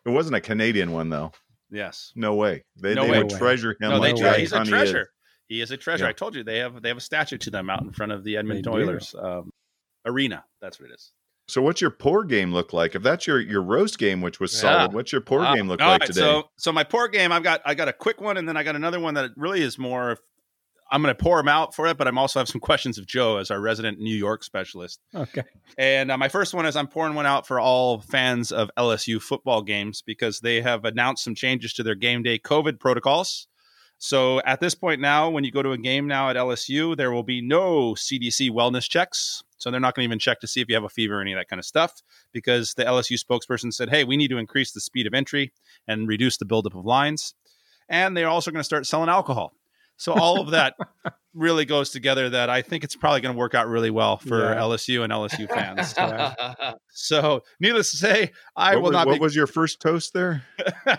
[0.04, 1.32] It wasn't a Canadian one though.
[1.70, 2.12] yes.
[2.14, 2.64] No way.
[2.80, 3.18] They, No they way.
[3.22, 3.76] would treasure him.
[3.80, 4.40] No, like No tre- way.
[4.40, 5.00] he's a Johnny treasure.
[5.02, 5.08] is.
[5.48, 6.04] He is a treasure.
[6.04, 6.10] Yeah.
[6.10, 8.24] I told you they have they have a statue to them out in front of
[8.24, 9.50] the Edmonton Oilers um,
[10.04, 10.44] arena.
[10.60, 11.12] That's what it is.
[11.48, 12.94] So what's your pour game look like?
[12.94, 14.60] If that's your your roast game, which was Yeah.
[14.60, 15.54] solid, what's your pour Wow.
[15.54, 16.20] game look All like right, today?
[16.20, 18.62] so so my pour game, I've got I got a quick one, and then I
[18.64, 20.10] got another one that really is more.
[20.12, 20.20] of-
[20.88, 23.06] I'm going to pour them out for it, but I'm also have some questions of
[23.08, 25.00] Joe as our resident New York specialist.
[25.12, 25.42] Okay.
[25.76, 29.20] And uh, my first one is I'm pouring one out for all fans of LSU
[29.20, 33.48] football games because they have announced some changes to their game day COVID protocols.
[33.98, 37.12] So at this point now, when you go to a game now at LSU, there
[37.12, 39.42] will be no CDC wellness checks.
[39.58, 41.22] So they're not going to even check to see if you have a fever or
[41.22, 44.36] any of that kind of stuff because the LSU spokesperson said, hey, we need to
[44.36, 45.52] increase the speed of entry
[45.88, 47.34] and reduce the buildup of lines.
[47.88, 49.54] And they're also going to start selling alcohol.
[49.96, 50.74] So all of that
[51.34, 54.40] really goes together that I think it's probably going to work out really well for
[54.40, 54.56] Yeah.
[54.60, 55.94] LSU and LSU fans.
[55.96, 56.72] Yeah.
[56.90, 59.20] So, needless to say, I what will was, not what be.
[59.20, 60.44] was your first toast there?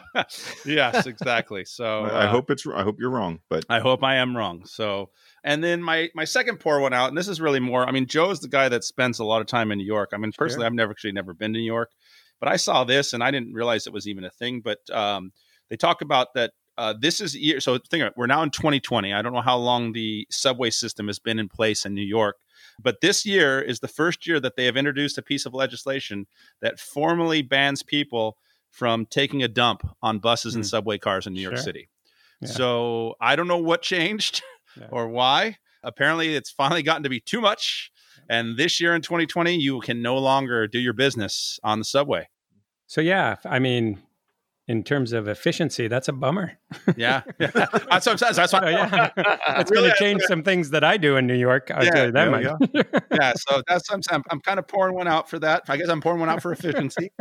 [0.65, 1.65] yes, exactly.
[1.65, 4.63] So, I uh, hope it's I hope you're wrong, but I hope I am wrong.
[4.65, 5.09] So,
[5.43, 7.87] and then my my second pour went out, and this is really more.
[7.87, 10.11] I mean, Joe is the guy that spends a lot of time in New York.
[10.13, 11.91] I mean, personally, I've never actually never been to New York,
[12.39, 14.61] but I saw this and I didn't realize it was even a thing.
[14.61, 15.31] But um,
[15.69, 16.51] they talk about that.
[16.77, 17.59] Uh, this is year.
[17.59, 18.17] So think about it.
[18.17, 19.13] We're now in 2020.
[19.13, 22.37] I don't know how long the subway system has been in place in New York,
[22.79, 26.27] but this year is the first year that they have introduced a piece of legislation
[26.61, 28.37] that formally bans people
[28.69, 30.67] from taking a dump on buses and Hmm.
[30.69, 31.63] subway cars in New York Sure.
[31.63, 31.89] City.
[32.41, 32.49] Yeah.
[32.49, 34.43] So I don't know what changed
[34.79, 34.87] Yeah.
[34.91, 35.57] or why.
[35.83, 37.91] Apparently, it's finally gotten to be too much.
[38.29, 42.27] And this year in 2020, you can no longer do your business on the subway.
[42.85, 44.01] So yeah, I mean,
[44.67, 46.59] in terms of efficiency, that's a bummer.
[46.97, 48.33] Yeah, that's what I'm saying.
[48.35, 48.69] That's why.
[48.71, 49.09] yeah,
[49.59, 51.71] it's Really, going to change some things that I do in New York.
[51.73, 53.03] I'll Yeah, that yeah, much.
[53.11, 54.23] yeah, so that's what I'm saying.
[54.29, 55.63] I'm kind of pouring one out for that.
[55.69, 57.11] I guess I'm pouring one out for efficiency.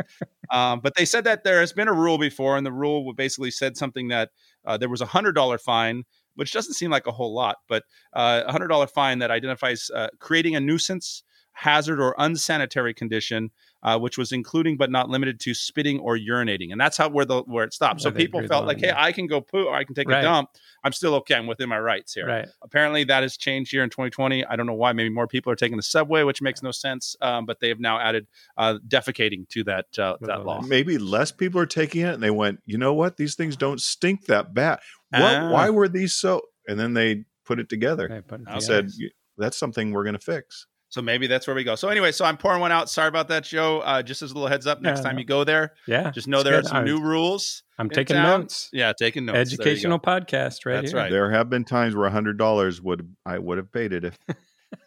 [0.51, 3.15] um, but they said that there has been a rule before, and the rule would
[3.15, 4.29] basically said something that
[4.65, 6.03] uh, there was a hundred dollar fine,
[6.35, 7.83] which doesn't seem like a whole lot, but
[8.13, 13.51] uh, a hundred dollar fine that identifies uh, creating a nuisance, hazard, or unsanitary condition,
[13.83, 17.25] uh, which was including but not limited to spitting or urinating, and that's how where
[17.25, 18.01] the where it stopped.
[18.01, 19.01] So Where they people felt line, like, hey, yeah.
[19.03, 20.49] I can go poo or I can take a dump.
[20.83, 21.35] I'm still okay.
[21.35, 22.47] I'm within my rights here Right.
[22.63, 25.55] apparently that has changed here in 2020 i don't know why maybe more people are
[25.55, 29.47] taking the subway which makes no sense um, but they have now added uh, defecating
[29.49, 32.77] to that uh, that law maybe less people are taking it and they went, you
[32.77, 33.17] know what?
[33.17, 34.79] These things don't stink that bad.
[35.11, 35.49] What Ah.
[35.51, 38.89] why were these so and then they put it together Right, but- I said
[39.37, 40.67] that's something we're gonna fix.
[40.89, 43.27] So maybe that's where we go so anyway so i'm pouring one out sorry about
[43.27, 45.19] that joe uh, just as a little heads up next Yeah, time no.
[45.19, 48.15] you go there yeah, just know it's there are some I'm- new rules I'm taking
[48.15, 48.41] town.
[48.41, 48.69] notes.
[48.73, 49.63] yeah taking notes There you go.
[49.63, 50.99] Educational podcast, right That's here.
[51.01, 51.11] right.
[51.11, 54.17] There have been times where a hundred dollars would I would have paid it if,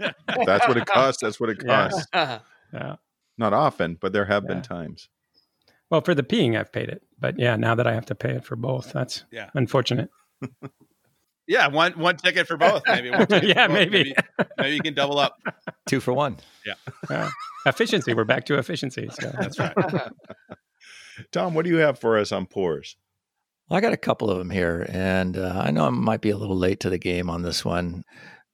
[0.01, 1.23] if that's what it costs.
[1.23, 2.05] That's what it costs.
[2.13, 2.97] Yeah.
[3.39, 5.09] Not often, but there have been times.
[5.89, 8.31] Well, for the peeing, I've paid it, but yeah, now that I have to pay
[8.33, 9.51] it for both, that's Yeah.
[9.55, 10.11] unfortunate.
[11.51, 13.75] yeah one one ticket for both maybe one yeah, both.
[13.75, 14.15] maybe.
[14.57, 15.37] maybe you can double up
[15.91, 16.37] Two for one.
[16.65, 17.31] Yeah.
[17.67, 18.15] efficiency.
[18.15, 19.09] We're back to efficiency.
[19.21, 19.29] So.
[19.39, 19.75] that's right
[21.33, 22.97] Tom, what do you have for us on pours?
[23.69, 26.31] Well, I got a couple of them here, and uh, I know I might be
[26.31, 28.05] a little late to the game on this one,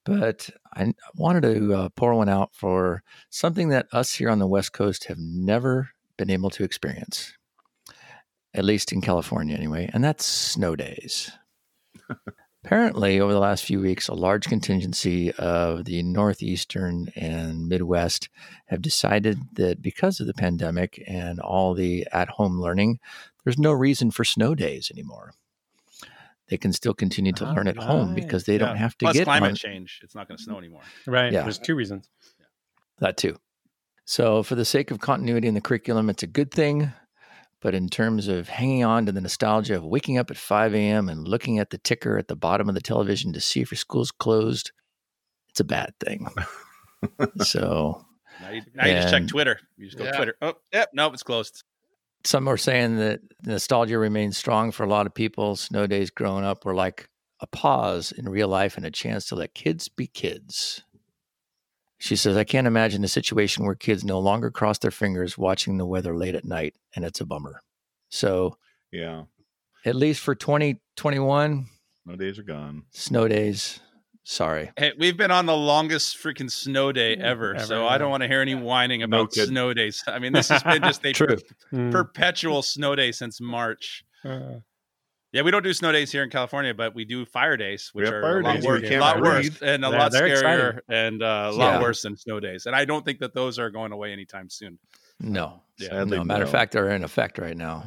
[0.03, 4.47] but I wanted to uh, pour one out for something that us here on the
[4.47, 7.33] West Coast have never been able to experience,
[8.55, 11.31] at least in California anyway, and that's snow days.
[12.63, 18.29] Apparently, over the last few weeks, a large contingency of the Northeastern and Midwest
[18.65, 22.99] have decided that because of the pandemic and all the at home learning,
[23.45, 25.33] there's no reason for snow days anymore.
[26.49, 28.15] They can still continue to Ah, learn at home right.
[28.15, 30.57] because they don't have to plus get climate on change it's not going to snow
[30.57, 31.31] anymore Right.
[31.33, 31.43] Yeah.
[31.43, 32.09] There's two reasons.
[32.99, 33.37] that too.
[34.05, 36.91] So, for the sake of continuity in the curriculum, it's a good thing.
[37.61, 41.09] But in terms of hanging on to the nostalgia of waking up at 5 a.m.
[41.09, 43.77] and looking at the ticker at the bottom of the television to see if your
[43.77, 44.71] school's closed,
[45.49, 46.27] it's a bad thing.
[47.43, 48.05] so,
[48.41, 50.11] now you, now you just check twitter you just go Yeah.
[50.11, 51.63] twitter oh yep nope it's closed
[52.23, 55.55] some are saying that nostalgia remains strong for a lot of people.
[55.55, 59.35] Snow days growing up were like a pause in real life and a chance to
[59.35, 60.83] let kids be kids.
[61.99, 65.77] She says, I can't imagine a situation where kids no longer cross their fingers watching
[65.77, 67.63] the weather late at night, and it's a bummer.
[68.09, 68.57] So,
[68.91, 69.23] Yeah.
[69.85, 71.67] at least for 2021,
[72.05, 72.83] No days are gone.
[72.91, 73.79] snow days,
[74.23, 74.71] sorry.
[74.77, 78.21] Hey, we've been on the longest freaking snow day ever, Ever, so I don't want
[78.21, 79.49] to hear any whining about kidding.
[79.49, 80.03] snow days.
[80.07, 81.37] I mean, this has been just a True.
[81.73, 81.91] Mm.
[81.91, 84.03] perpetual snow day since March.
[84.23, 84.59] Uh,
[85.33, 88.07] Yeah, we don't do snow days here in California, but we do fire days, which
[88.07, 88.65] are fire a lot, days.
[88.65, 90.79] worse, a lot worse and a Yeah, lot they're scarier exciting.
[90.89, 91.81] and uh, a lot Yeah.
[91.81, 92.65] worse than snow days.
[92.65, 94.79] And I don't think that those are going away anytime soon.
[95.19, 95.61] No.
[95.79, 95.89] Yeah.
[95.89, 96.51] Sadly, no, matter of no.
[96.51, 97.83] fact, they're in effect right now,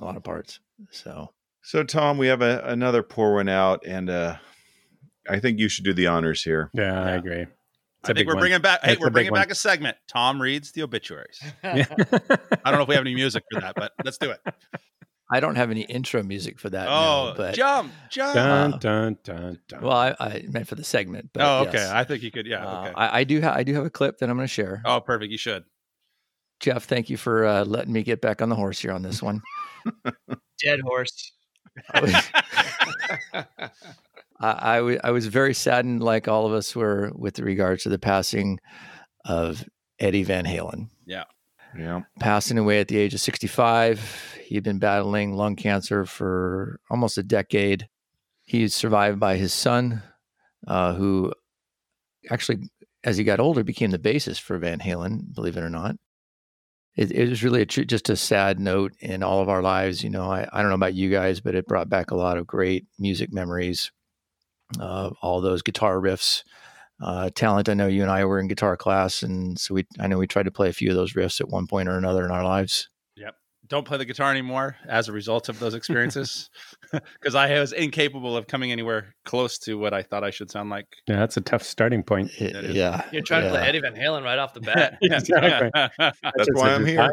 [0.00, 0.60] a lot of parts.
[0.90, 4.36] So, So, Tom, we have a, another poor one out, and uh,
[5.28, 6.70] I think you should do the honors here.
[6.72, 7.42] yeah, I agree.
[7.42, 8.40] It's I a think we're one.
[8.40, 8.80] bringing back.
[8.82, 9.40] Hey, It's a we're bringing one.
[9.42, 9.98] back a segment.
[10.08, 11.38] Tom reads the obituaries.
[11.62, 11.82] I
[12.64, 14.40] don't know if we have any music for that, but let's do it.
[15.32, 16.88] I don't have any intro music for that.
[16.88, 18.34] Oh, now, but jump, jump.
[18.34, 19.82] dun Uh, dun dun dun.
[19.82, 21.30] well, I, I meant for the segment.
[21.32, 21.78] But oh, okay.
[21.78, 21.90] yes.
[21.90, 22.46] I think you could.
[22.46, 22.66] Yeah.
[22.66, 22.92] Uh, okay.
[22.96, 23.40] I, I do.
[23.40, 24.82] Ha- I do have a clip that I'm going to share.
[24.84, 25.30] oh, perfect.
[25.30, 25.64] You should.
[26.60, 29.22] Jeff, thank you for uh, letting me get back on the horse here on this
[29.22, 29.40] one.
[30.62, 31.32] Dead horse.
[31.94, 32.14] I was,
[33.32, 33.54] I,
[34.40, 37.98] I, w- I was very saddened, like all of us were, with regards to the
[37.98, 38.58] passing
[39.24, 39.64] of
[39.98, 40.88] Eddie Van Halen.
[41.06, 41.24] Yeah.
[42.18, 44.38] Passing away at the age of 65.
[44.44, 47.88] He'd been battling lung cancer for almost a decade.
[48.42, 50.02] He's survived by his son,
[50.66, 51.32] uh, who
[52.30, 52.70] actually,
[53.04, 55.96] as he got older, became the basis for Van Halen, believe it or not.
[56.96, 60.02] It, it was really a tr- just a sad note in all of our lives.
[60.02, 62.36] You know, I, I don't know about you guys, but it brought back a lot
[62.36, 63.92] of great music memories
[64.78, 66.42] of all those guitar riffs.
[67.02, 67.68] Uh, talent.
[67.68, 70.26] I know you and I were in guitar class, and so we I know we
[70.26, 72.44] tried to play a few of those riffs at one point or another in our
[72.44, 72.88] lives.
[73.16, 73.34] Yep.
[73.68, 76.50] Don't play the guitar anymore as a result of those experiences,
[76.92, 80.68] because I was incapable of coming anywhere close to what I thought I should sound
[80.70, 80.86] like.
[81.06, 82.32] yeah, that's a tough starting point.
[82.38, 83.62] It- That is- yeah, You're trying to play.
[83.62, 84.98] Eddie Van Halen right off the bat.
[85.00, 85.70] Exactly.
[85.74, 87.10] That's just why I'm here.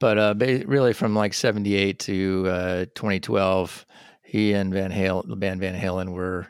[0.00, 3.86] but uh, ba- really from like 78 to uh, 2012
[4.24, 6.46] he and van halen the band van halen were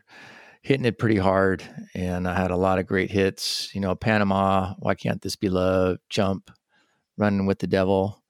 [0.63, 1.63] hitting it pretty hard
[1.95, 5.49] and i had a lot of great hits you know panama why can't this be
[5.49, 6.51] love jump
[7.19, 8.23] running with the devil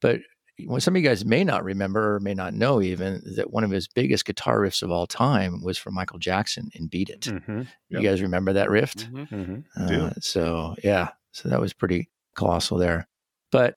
[0.00, 0.20] but
[0.66, 3.64] what some of you guys may not remember or may not know even that one
[3.64, 7.22] of his biggest guitar riffs of all time was from michael jackson in beat it
[7.22, 8.02] Mhm, Yep.
[8.02, 9.28] you guys remember that riff Mhm.
[9.28, 9.88] mhm.
[9.88, 10.00] do.
[10.04, 13.06] uh, so yeah, so that was pretty colossal there.
[13.52, 13.76] But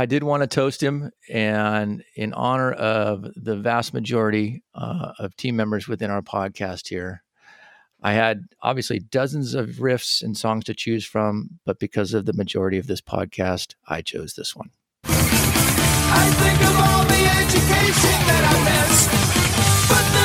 [0.00, 5.36] I did want to toast him, and in honor of the vast majority uh, of
[5.36, 7.22] team members within our podcast here,
[8.02, 12.32] I had obviously dozens of riffs and songs to choose from, but because of the
[12.32, 14.70] majority of this podcast, I chose this one.
[15.04, 19.10] I think of all the education that I missed,
[19.90, 20.19] but then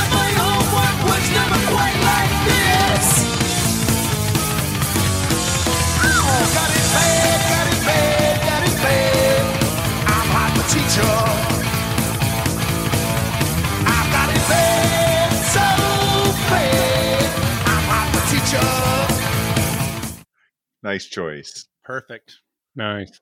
[20.86, 21.66] Nice choice.
[21.84, 22.36] Perfect.
[22.76, 23.20] Nice.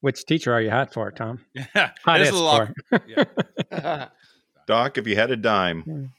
[0.00, 1.44] Which teacher are you hot for, Tom?
[1.54, 1.66] Yeah,
[2.06, 2.68] Hot this is is a lot.
[2.88, 3.00] for.
[3.06, 4.08] Yeah,
[4.66, 6.10] Doc, if you had a dime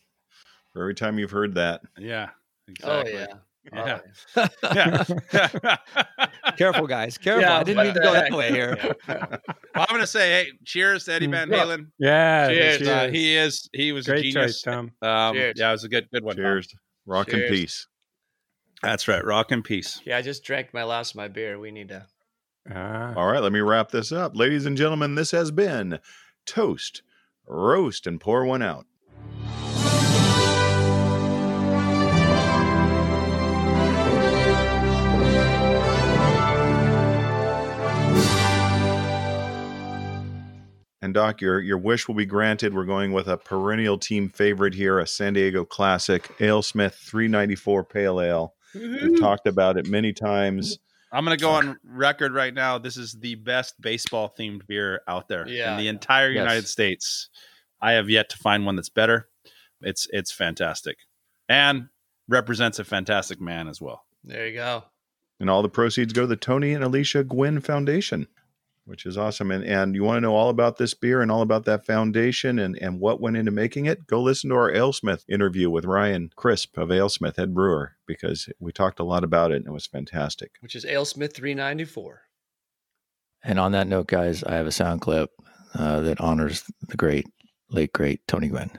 [0.71, 2.29] for every time you've heard that, yeah,
[2.83, 3.13] oh exactly.
[3.13, 3.27] yeah.
[3.73, 3.99] Yeah.
[4.33, 5.77] Oh, yeah.
[6.57, 7.17] Careful, guys.
[7.17, 7.41] Careful.
[7.43, 8.75] Yeah, I didn't mean to go that way here.
[9.07, 9.39] well,
[9.75, 11.31] I'm gonna say, hey, cheers to Eddie Mm.
[11.31, 11.85] Van Halen.
[11.99, 12.47] Yeah.
[12.49, 12.87] Cheers.
[12.87, 13.69] Uh, he is.
[13.73, 14.33] He was a genius.
[14.33, 14.91] choice, Tom.
[15.03, 15.53] Um, Cheers.
[15.57, 16.35] Yeah, it was a good, good one.
[16.35, 16.43] Tom.
[16.43, 16.73] cheers.
[17.05, 17.49] Rock and Cheers.
[17.51, 17.87] peace.
[18.81, 19.23] That's right.
[19.23, 20.01] Rock and peace.
[20.05, 21.59] Yeah, I just drank my last of my beer.
[21.59, 22.07] We need to.
[22.69, 23.13] Ah.
[23.15, 24.35] All right, let me wrap this up.
[24.35, 25.99] Ladies and gentlemen, this has been
[26.45, 27.03] Toast,
[27.47, 28.85] Roast, and Pour One Out.
[41.03, 42.75] And Doc, your your wish will be granted.
[42.75, 48.21] We're going with a perennial team favorite here, a San Diego classic, AleSmith 394 Pale
[48.21, 48.53] Ale.
[48.73, 49.15] We've mm-hmm.
[49.15, 50.79] talked about it many times.
[51.11, 52.77] I'm gonna go on record right now.
[52.77, 55.73] This is the best baseball themed beer out there Yeah.
[55.73, 56.41] in the entire Yes.
[56.41, 57.29] United States.
[57.81, 59.27] I have yet to find one that's better.
[59.81, 60.99] It's it's fantastic,
[61.49, 61.89] and
[62.27, 64.05] represents a fantastic man as well.
[64.23, 64.83] There you go.
[65.39, 68.27] And all the proceeds go to the Tony and Alicia Gwynn Foundation,
[68.85, 69.51] which is awesome.
[69.51, 72.59] And and you want to know all about this beer and all about that foundation
[72.59, 76.31] and, and what went into making it, go listen to our AleSmith interview with Ryan
[76.35, 79.87] Crisp of AleSmith, head brewer, because we talked a lot about it and it was
[79.87, 80.51] fantastic.
[80.61, 82.21] Which is AleSmith 394.
[83.43, 85.31] And on that note, guys, I have a sound clip
[85.73, 87.25] uh, that honors the great
[87.69, 88.69] late great Tony Gwynn.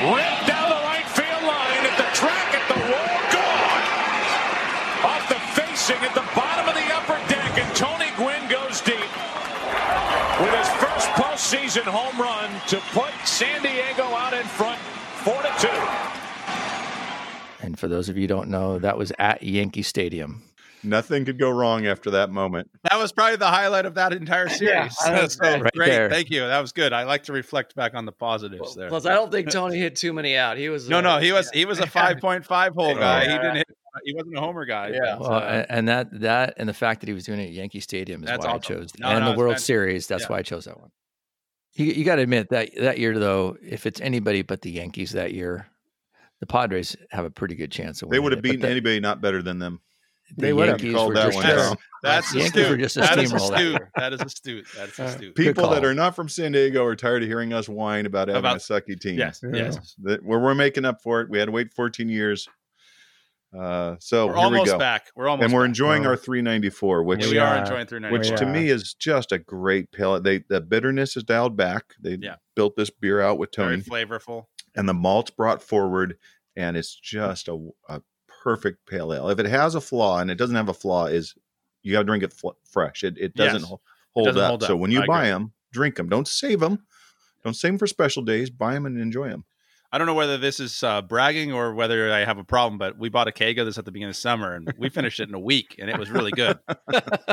[0.00, 3.20] Ripped down the right field line at the track at the wall.
[3.34, 3.84] Gone.
[5.10, 9.10] Off the facing at the bottom of the upper deck, and Tony Gwynn goes deep
[10.40, 11.08] with his first
[11.70, 14.78] postseason home run to put San Diego out in front,
[15.22, 15.68] four to two.
[17.64, 20.42] And for those of you who don't know, that was at Yankee Stadium.
[20.82, 22.70] Nothing could go wrong after that moment.
[22.88, 24.96] That was probably the highlight of that entire series.
[25.04, 25.42] I was So.
[25.60, 25.90] Right great.
[25.90, 26.08] there.
[26.08, 26.40] Thank you.
[26.40, 26.94] That was good.
[26.94, 28.88] I like to reflect back on the positives there.
[28.88, 30.56] Plus, I don't think Tony hit too many out.
[30.56, 33.20] He was No, uh, no, he was he was a five point five hole guy.
[33.24, 33.66] He didn't hit,
[34.04, 34.88] he wasn't a homer guy.
[34.94, 35.18] Yeah.
[35.18, 37.80] Well, uh, and that that and the fact that he was doing it at Yankee
[37.80, 39.66] Stadium is That's why I chose, No, and no, the World fantastic.
[39.66, 40.06] Series.
[40.06, 40.28] That's Yeah.
[40.28, 40.90] why I chose that one.
[41.74, 45.12] You, you got to admit that that year though, if it's anybody but the Yankees
[45.12, 45.66] that year,
[46.40, 48.16] the Padres have a pretty good chance of winning.
[48.20, 49.80] They would have beaten the- anybody not better than them.
[50.36, 51.76] The They would have Yankees called were that just one as- down.
[52.04, 52.70] that's the Yankees astute.
[52.70, 53.88] were just a That is steamroller that astute.
[53.96, 54.66] That is astute.
[54.76, 55.34] That is Uh, astute.
[55.34, 58.38] People that are not from San Diego are tired of hearing us whine about having
[58.38, 59.18] About- a sucky team.
[59.18, 59.50] Yes, Yeah.
[59.64, 59.96] yes.
[60.02, 61.28] That where we're making up for it.
[61.30, 62.48] We had to wait 14 years.
[63.56, 64.78] Uh, so We're here we almost go.
[64.78, 65.10] back.
[65.16, 65.68] We're almost and we're back.
[65.70, 66.10] enjoying Oh.
[66.10, 68.94] our 394, which Yeah, we We are are- enjoying through which We to me is
[68.94, 70.22] just a great palate.
[70.22, 71.94] They the bitterness is dialed back.
[72.00, 72.36] They Yeah.
[72.54, 74.46] built this beer out with very Tony, flavorful.
[74.76, 76.16] and the malt's brought forward,
[76.54, 78.02] and it's just a, a
[78.42, 79.28] perfect pale ale.
[79.28, 81.34] If it has a flaw, and it doesn't have a flaw, is
[81.82, 83.02] you got to drink it fl- fresh.
[83.02, 83.68] It it doesn't Yes.
[83.68, 83.80] ho-
[84.14, 84.48] hold, doesn't up.
[84.48, 85.30] hold So when you I buy agree.
[85.32, 86.08] them, drink them.
[86.08, 86.86] Don't save them.
[87.42, 88.48] Don't save them for special days.
[88.50, 89.44] Buy them and enjoy them.
[89.92, 92.96] I don't know whether this is uh, bragging or whether I have a problem, but
[92.96, 95.28] we bought a keg of this at the beginning of summer and we finished it
[95.28, 96.58] in a week and it was really good.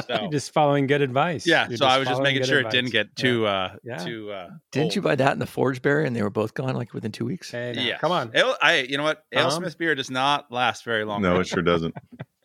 [0.08, 1.46] So, You're just following good advice.
[1.46, 3.22] yeah, You're so I was just making good sure it didn't get Yeah.
[3.24, 4.04] too uh Yeah.
[4.06, 6.76] too uh Didn't you buy that in the Forge Forgeberry and they were both gone
[6.76, 7.52] like within two weeks?
[7.52, 7.98] Hey, now, Yeah.
[7.98, 8.32] come on.
[8.36, 9.24] Ale, I you know what?
[9.34, 9.50] Tom?
[9.64, 11.22] AleSmith beer does not last very long.
[11.22, 11.96] No, it sure doesn't.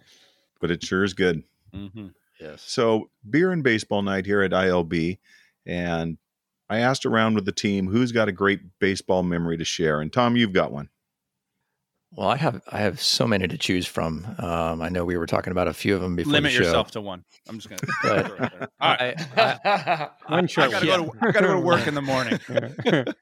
[0.61, 1.42] but it sure is good.
[1.72, 2.09] hmm
[2.40, 2.62] Yes.
[2.66, 5.18] So beer and baseball night here at ILB,
[5.66, 6.18] and
[6.72, 10.00] I asked around with the team who's got a great baseball memory to share.
[10.00, 10.88] And Tom, you've got one.
[12.14, 14.26] Well, I have I have so many to choose from.
[14.38, 16.64] Um, I know we were talking about a few of them before Limit the show.
[16.64, 17.24] yourself to one.
[17.48, 17.80] I'm just gonna.
[18.02, 18.68] But- throw it there.
[18.80, 19.38] All right.
[19.38, 21.06] I, I, One I short gotta one.
[21.06, 22.38] go to I gotta go to work in the morning.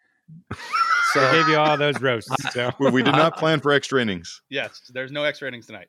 [1.13, 2.31] so I gave you all those roasts.
[2.53, 4.43] So We, we did not plan for extra innings.
[4.49, 5.87] Yes, there's no extra innings tonight.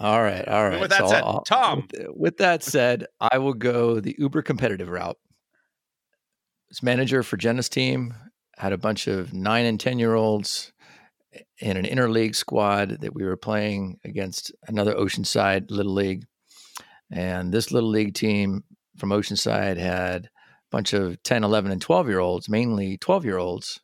[0.00, 0.80] all right, all right.
[0.80, 1.86] with that So said, I'll- Tom.
[1.92, 5.18] With, with that said, I will go the uber competitive route.
[6.70, 8.14] As manager for Jenna's team,
[8.56, 10.72] had a bunch of nine and ten year olds
[11.58, 16.26] in an interleague squad that we were playing against another Oceanside Little League,
[17.10, 18.64] and this Little League team
[18.96, 20.30] from Oceanside had a
[20.70, 23.80] bunch of 10, 11, and 12 year olds, mainly 12 year olds.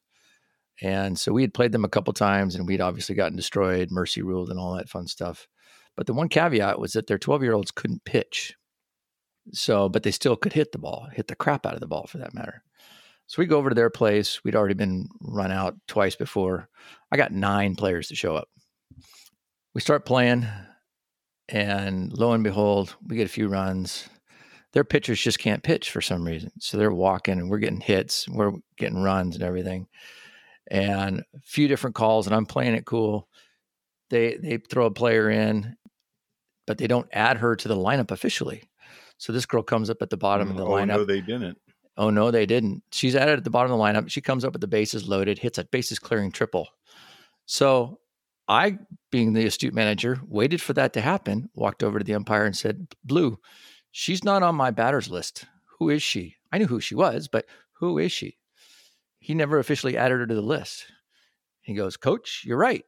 [0.82, 4.22] And so we had played them a couple times and we'd obviously gotten destroyed, mercy
[4.22, 5.48] ruled, and all that fun stuff.
[5.96, 8.54] But the one caveat was that their 12 year olds couldn't pitch.
[9.52, 12.06] So, but they still could hit the ball, hit the crap out of the ball
[12.06, 12.62] for that matter.
[13.26, 14.44] So we go over to their place.
[14.44, 16.68] We'd already been run out twice before.
[17.10, 18.48] I got nine players to show up.
[19.74, 20.46] We start playing,
[21.48, 24.08] and lo and behold, we get a few runs.
[24.72, 26.50] Their pitchers just can't pitch for some reason.
[26.60, 29.88] So they're walking, and we're getting hits, we're getting runs and everything.
[30.70, 33.28] And a few different calls, and I'm playing it cool.
[34.10, 35.76] They they throw a player in,
[36.66, 38.68] but they don't add her to the lineup officially.
[39.18, 40.86] So this girl comes up at the bottom of mm, the oh, lineup.
[40.86, 41.58] no, they didn't.
[41.96, 42.82] Oh no, they didn't.
[42.92, 44.10] She's added at the bottom of the lineup.
[44.10, 46.68] She comes up with the bases loaded, hits a bases clearing triple.
[47.46, 48.00] So
[48.48, 48.78] I,
[49.10, 52.56] being the astute manager, waited for that to happen, walked over to the umpire and
[52.56, 53.38] said, Blue,
[53.92, 55.46] she's not on my batters list.
[55.78, 56.36] Who is she?
[56.52, 58.38] I knew who she was, but who is she?
[59.18, 60.86] He never officially added her to the list.
[61.62, 62.84] He goes, Coach, you're right.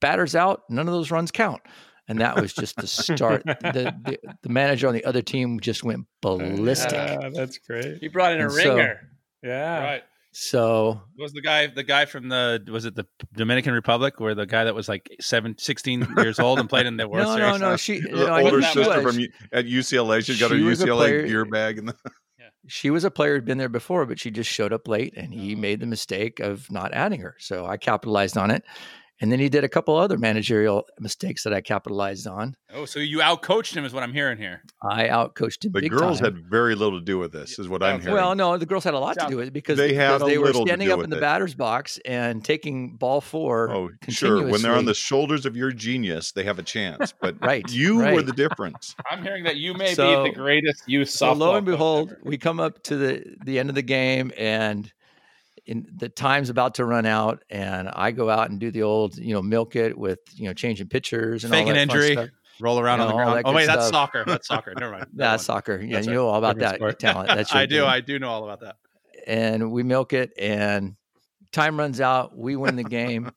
[0.00, 1.62] Batters out, none of those runs count.
[2.08, 3.44] And that was just the start.
[3.44, 3.54] the,
[4.04, 6.92] the the manager on the other team just went ballistic.
[6.92, 7.98] Yeah, that's great.
[8.00, 9.00] he brought in a And so- ringer.
[9.42, 9.84] Yeah.
[9.84, 10.02] Right.
[10.32, 14.46] So Was the guy the guy from the was it the Dominican Republic where the
[14.46, 17.56] guy that was like seven, 16 years old and played in the World no, no,
[17.56, 17.60] Series?
[17.60, 17.76] no.
[17.76, 19.16] She, The no, older sister was.
[19.16, 20.24] from at UCLA.
[20.24, 21.78] She's got her She was a UCLA player- gear bag.
[21.78, 21.94] And the,
[22.68, 25.32] she was a player who'd been there before, but she just showed up late, and
[25.32, 25.58] he oh.
[25.58, 27.34] made the mistake of not adding her.
[27.38, 28.62] So I capitalized on it,
[29.20, 32.54] and then he did a couple other managerial mistakes that I capitalized on.
[32.72, 34.62] Oh, so you outcoached him is what I'm hearing here.
[34.82, 35.72] I outcoached him.
[35.72, 36.34] the big girls time.
[36.36, 38.14] had very little to do with this, is what I'm hearing.
[38.14, 40.28] Well, no, the girls had a lot to do with it because They had because
[40.28, 41.20] they were standing up in the it.
[41.20, 43.70] batter's box and taking ball four.
[43.70, 44.46] oh, sure.
[44.46, 47.12] When they're on the shoulders of your genius, they have a chance.
[47.20, 48.94] But Right, you were the difference.
[49.10, 52.20] I'm hearing that you may So- be the greatest youth so lo and behold, ever.
[52.24, 54.92] we come up to the the end of the game, and
[55.68, 59.16] in the time's about to run out, and I go out and do the old,
[59.18, 62.12] you know, milk it with you know changing pitchers and Fake all an injury.
[62.12, 62.30] stuff.
[62.58, 63.42] roll around you on the ground.
[63.44, 64.24] Oh wait, that's soccer.
[64.26, 64.72] That's soccer.
[64.74, 65.06] Never mind.
[65.12, 65.56] Never That's mind.
[65.58, 65.80] soccer.
[65.80, 66.98] Yeah, That's you know all about that sport.
[67.00, 67.28] talent.
[67.28, 67.84] That's I do.
[67.84, 68.76] I do know all about that.
[69.26, 70.96] and we milk it, and
[71.52, 72.34] time runs out.
[72.34, 73.30] We win the game,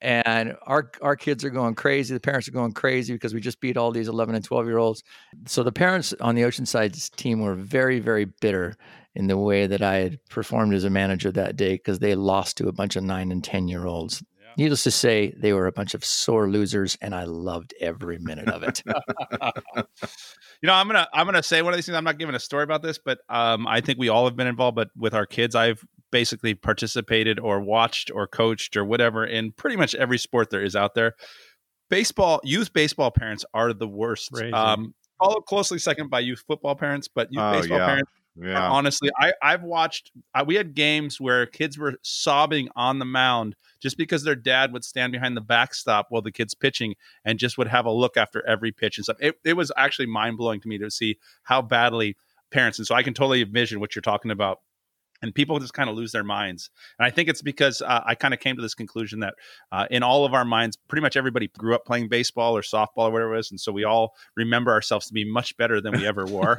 [0.00, 2.14] and our our kids are going crazy.
[2.14, 4.78] The parents are going crazy because we just beat all these 11 and 12 year
[4.78, 5.02] olds.
[5.46, 8.74] So the parents on the Oceanside team were very very bitter
[9.14, 12.56] in the way that I had performed as a manager that day because they lost
[12.58, 14.22] to a bunch of nine and 10 year olds.
[14.56, 18.48] Needless to say, they were a bunch of sore losers, and I loved every minute
[18.48, 18.82] of it.
[20.62, 21.96] You know, I'm gonna I'm gonna say one of these things.
[21.96, 24.46] I'm not giving a story about this, but um, I think we all have been
[24.46, 24.76] involved.
[24.76, 29.76] But with our kids, I've basically participated or watched or coached or whatever in pretty
[29.76, 31.16] much every sport there is out there.
[31.90, 34.32] Baseball, youth baseball parents are the worst.
[34.32, 34.54] Crazy.
[34.54, 37.86] Um, followed closely second by youth football parents, but youth Oh, baseball yeah.
[37.86, 38.68] parents Yeah.
[38.68, 43.54] honestly i i've watched I, we had games where kids were sobbing on the mound
[43.80, 47.58] just because their dad would stand behind the backstop while the kid's pitching and just
[47.58, 50.68] would have a look after every pitch and stuff it, it was actually mind-blowing to
[50.68, 52.16] me to see how badly
[52.50, 54.60] parents and so i can totally envision what you're talking about
[55.24, 58.14] and people just kind of lose their minds and i think it's because uh, i
[58.14, 59.34] kind of came to this conclusion that
[59.72, 63.08] uh, in all of our minds pretty much everybody grew up playing baseball or softball
[63.08, 65.92] or whatever it was and so we all remember ourselves to be much better than
[65.92, 66.56] we ever were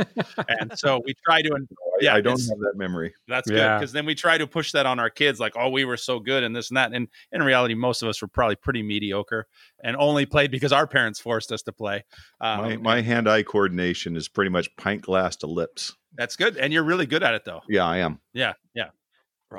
[0.50, 1.50] and so we try to
[2.02, 3.14] yeah I don't have that memory.
[3.28, 5.86] that's good because then we try to push that on our kids, like, "Oh, we
[5.86, 8.56] were so good and this and that." And in reality, most of us were probably
[8.56, 9.48] pretty mediocre
[9.84, 12.04] and only played because our parents forced us to play.
[12.42, 15.96] Um, My my hand eye coordination is pretty much pint glass to lips.
[16.18, 17.62] That's good, and you're really good at it, though.
[17.70, 18.20] Yeah, I am.
[18.34, 18.90] Yeah, yeah,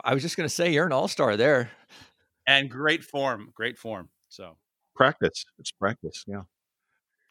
[0.04, 1.70] I was just going to say, you're an all star there.
[2.46, 4.08] and great form, great form.
[4.28, 4.56] So
[4.96, 5.44] Practice.
[5.58, 6.24] It's practice.
[6.26, 6.42] Yeah.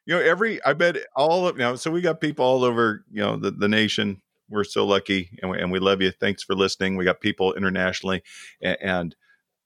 [0.05, 1.75] You know, every I bet all of you know.
[1.75, 4.21] So we got people all over you know the the nation.
[4.47, 6.11] We're so lucky, and we, and we love you.
[6.11, 6.95] Thanks for listening.
[6.95, 8.21] We got people internationally,
[8.61, 9.15] and, and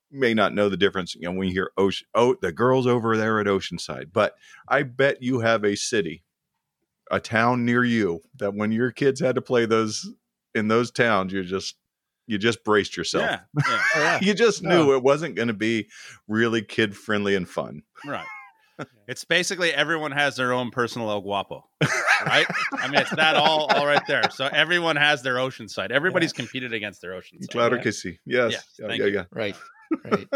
[0.09, 1.13] may not know the difference.
[1.15, 4.35] You know, when you hear ocean, oh, the girls over there at Oceanside, but
[4.69, 6.23] I bet you have a city,
[7.09, 10.09] a town near you that when your kids had to play those
[10.55, 11.75] in those towns, you just
[12.27, 13.23] you just braced yourself.
[13.23, 15.89] yeah, yeah, oh, You just knew it wasn't going to be
[16.27, 17.83] really kid friendly and fun.
[18.05, 18.25] right.
[19.09, 21.67] It's basically everyone has their own personal El Guapo,
[22.25, 22.45] right?
[22.71, 24.29] I mean, it's that all all right there.
[24.29, 25.91] So everyone has their ocean side.
[25.91, 27.51] Everybody's competed against their ocean side.
[27.51, 28.19] Claro que sí.
[28.25, 28.53] Yes.
[28.53, 29.23] Yes, Yeah, yeah, yeah.
[29.31, 29.57] Right.
[30.05, 30.27] Right.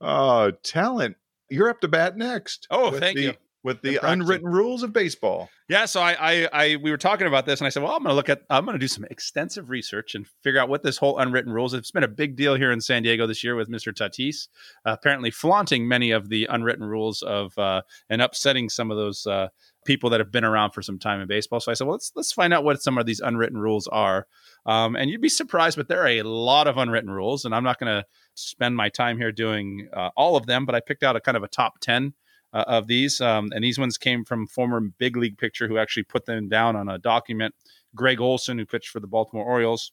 [0.00, 1.16] Oh, talent.
[1.48, 2.68] You're up to bat next.
[2.70, 3.34] Oh, thank the, you.
[3.62, 5.50] With the unwritten rules of baseball.
[5.68, 8.02] Yeah, so I, I, I, we were talking about this, and I said, well, I'm
[8.02, 10.82] going to look at, I'm going to do some extensive research and figure out what
[10.82, 11.74] this whole unwritten rules.
[11.74, 13.92] It's been a big deal here in San Diego this year with Mr.
[13.92, 14.48] Tatis,
[14.86, 19.26] uh, apparently flaunting many of the unwritten rules of uh, and upsetting some of those
[19.26, 19.48] uh,
[19.84, 21.60] people that have been around for some time in baseball.
[21.60, 24.26] So I said, well, let's let's find out what some of these unwritten rules are.
[24.66, 27.64] Um, and you'd be surprised, but there are a lot of unwritten rules, and I'm
[27.64, 31.02] not going to spend my time here doing uh, all of them, but I picked
[31.02, 32.14] out a kind of a top ten
[32.52, 33.20] uh, of these.
[33.20, 36.76] Um, and these ones came from former big league pitcher who actually put them down
[36.76, 37.54] on a document.
[37.94, 39.92] Gregg Olson, who pitched for the Baltimore Orioles,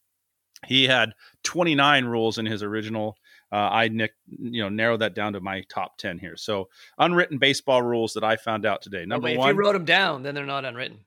[0.66, 3.18] he had 29 rules in his original.
[3.51, 6.36] Uh, I nick, you know narrowed that down to my top 10 here.
[6.36, 9.05] So unwritten baseball rules that I found out today.
[9.05, 10.99] Number Wait, if one, you wrote them down, then they're not unwritten.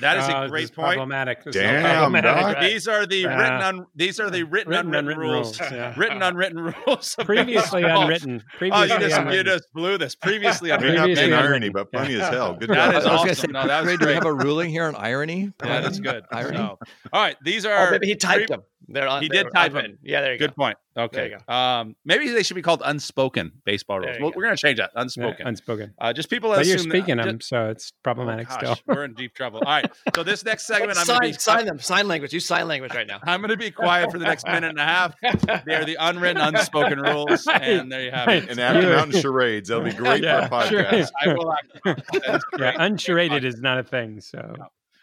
[0.00, 0.86] That is Oh, a this great is point.
[0.96, 1.44] Problematic.
[1.44, 2.56] This is Damn, problematic.
[2.56, 2.60] Right.
[2.70, 3.36] These are the Yeah.
[3.38, 5.60] written un, these are the written, Written, unwritten unwritten rules.
[5.60, 5.94] rules, yeah.
[5.96, 7.16] Written unwritten rules.
[7.24, 7.98] Previously baseball.
[8.00, 8.42] Oh, unwritten.
[8.44, 9.46] Oh, Previously you just you unwritten.
[9.46, 10.14] just blew this.
[10.14, 11.14] Previously I mean, unwritten.
[11.14, 12.54] not being irony, but funny as hell.
[12.54, 12.94] Good That job.
[13.02, 13.34] is I awesome.
[13.34, 15.52] say, No, that was Ray, do we have a ruling here on irony?
[15.64, 16.24] Yeah, that's good.
[16.32, 16.56] Irony.
[16.56, 16.78] So,
[17.12, 18.62] all right, these Oh, are maybe he typed pre- them.
[18.88, 19.22] They're on.
[19.22, 19.76] He they're did type 'em.
[19.76, 19.98] unwritten.
[20.02, 20.46] Yeah, there you go.
[20.46, 20.62] Good go.
[20.64, 20.78] point.
[20.96, 21.34] Okay.
[21.46, 24.16] Um, maybe they should be called unspoken baseball rules.
[24.16, 24.36] you Well, go.
[24.36, 24.90] we're going to change that.
[24.94, 25.46] Yeah, Unspoken.
[25.46, 25.94] unspoken.
[25.98, 28.78] uh, just people But you're speaking that, them, so it's problematic oh, still.
[28.86, 29.60] we're in deep trouble.
[29.64, 29.90] All right.
[30.14, 31.78] So this next segment, I'm sign, going to be sign them.
[31.78, 32.32] Sign language.
[32.32, 33.20] Use sign language right now.
[33.24, 35.14] I'm going to be quiet for the next minute and a half.
[35.20, 38.50] They are the unwritten, unspoken rules, and there you have it.
[38.50, 40.84] And after Mountain Charades, that'll be great Yeah, for a sure.
[40.84, 41.10] podcast.
[41.20, 41.52] I will.
[41.52, 41.98] Act, that
[42.36, 42.74] is Yeah, great.
[42.80, 44.20] uncharated is not a thing.
[44.20, 44.38] So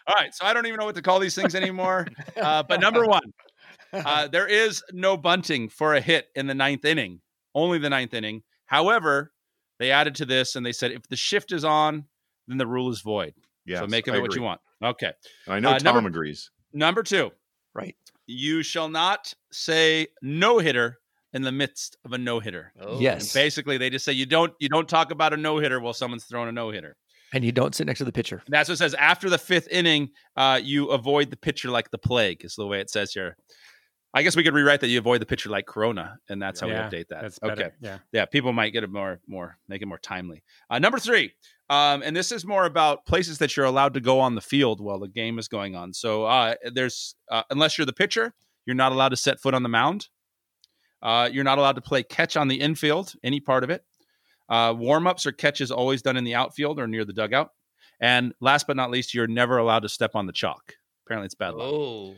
[0.06, 0.34] All right.
[0.36, 2.08] So I don't even know what to call these things anymore.
[2.36, 3.22] Uh, but number one,
[3.94, 7.22] uh, there is no bunting for a hit in the ninth inning,
[7.56, 8.44] only the ninth inning.
[8.66, 9.32] However,
[9.80, 12.06] they added to this and they said if the shift is on,
[12.48, 13.34] then the rule is void.
[13.66, 14.62] Yeah, so make of it what you want.
[14.84, 15.12] Okay.
[15.46, 16.50] And I know Uh, Tom number- agrees.
[16.74, 17.32] Number two,
[17.74, 17.96] Right.
[18.26, 21.00] you shall not say no hitter
[21.34, 22.72] in the midst of a no hitter.
[22.80, 23.00] Oh.
[23.00, 23.34] Yes.
[23.34, 26.26] Basically, they just say you don't you don't talk about a no hitter while someone's
[26.26, 26.96] throwing a no hitter.
[27.34, 28.42] And you don't sit next to the pitcher.
[28.46, 28.94] And that's what it says.
[28.94, 32.80] After the fifth inning, uh, you avoid the pitcher like the plague, is the way
[32.80, 33.36] it says here.
[34.14, 36.68] I guess we could rewrite that you avoid the pitcher like Corona, and that's how
[36.68, 37.22] yeah, we update that.
[37.22, 37.72] That's okay.
[37.82, 38.00] Yeah.
[38.12, 40.44] Yeah, people might get it more, more, make it more timely.
[40.70, 41.34] Uh, number three,
[41.70, 44.80] um, and this is more about places that you're allowed to go on the field
[44.80, 45.94] while the game is going on.
[45.94, 48.34] So uh, there's, uh, unless you're the pitcher,
[48.66, 50.08] you're not allowed to set foot on the mound.
[51.02, 53.84] Uh, you're not allowed to play catch on the infield, any part of it.
[54.50, 57.50] Uh, Warm ups or catches always done in the outfield or near the dugout.
[58.00, 60.74] And last but not least, you're never allowed to step on the chalk.
[61.06, 61.72] Apparently, it's bad luck.
[61.72, 62.16] Oh.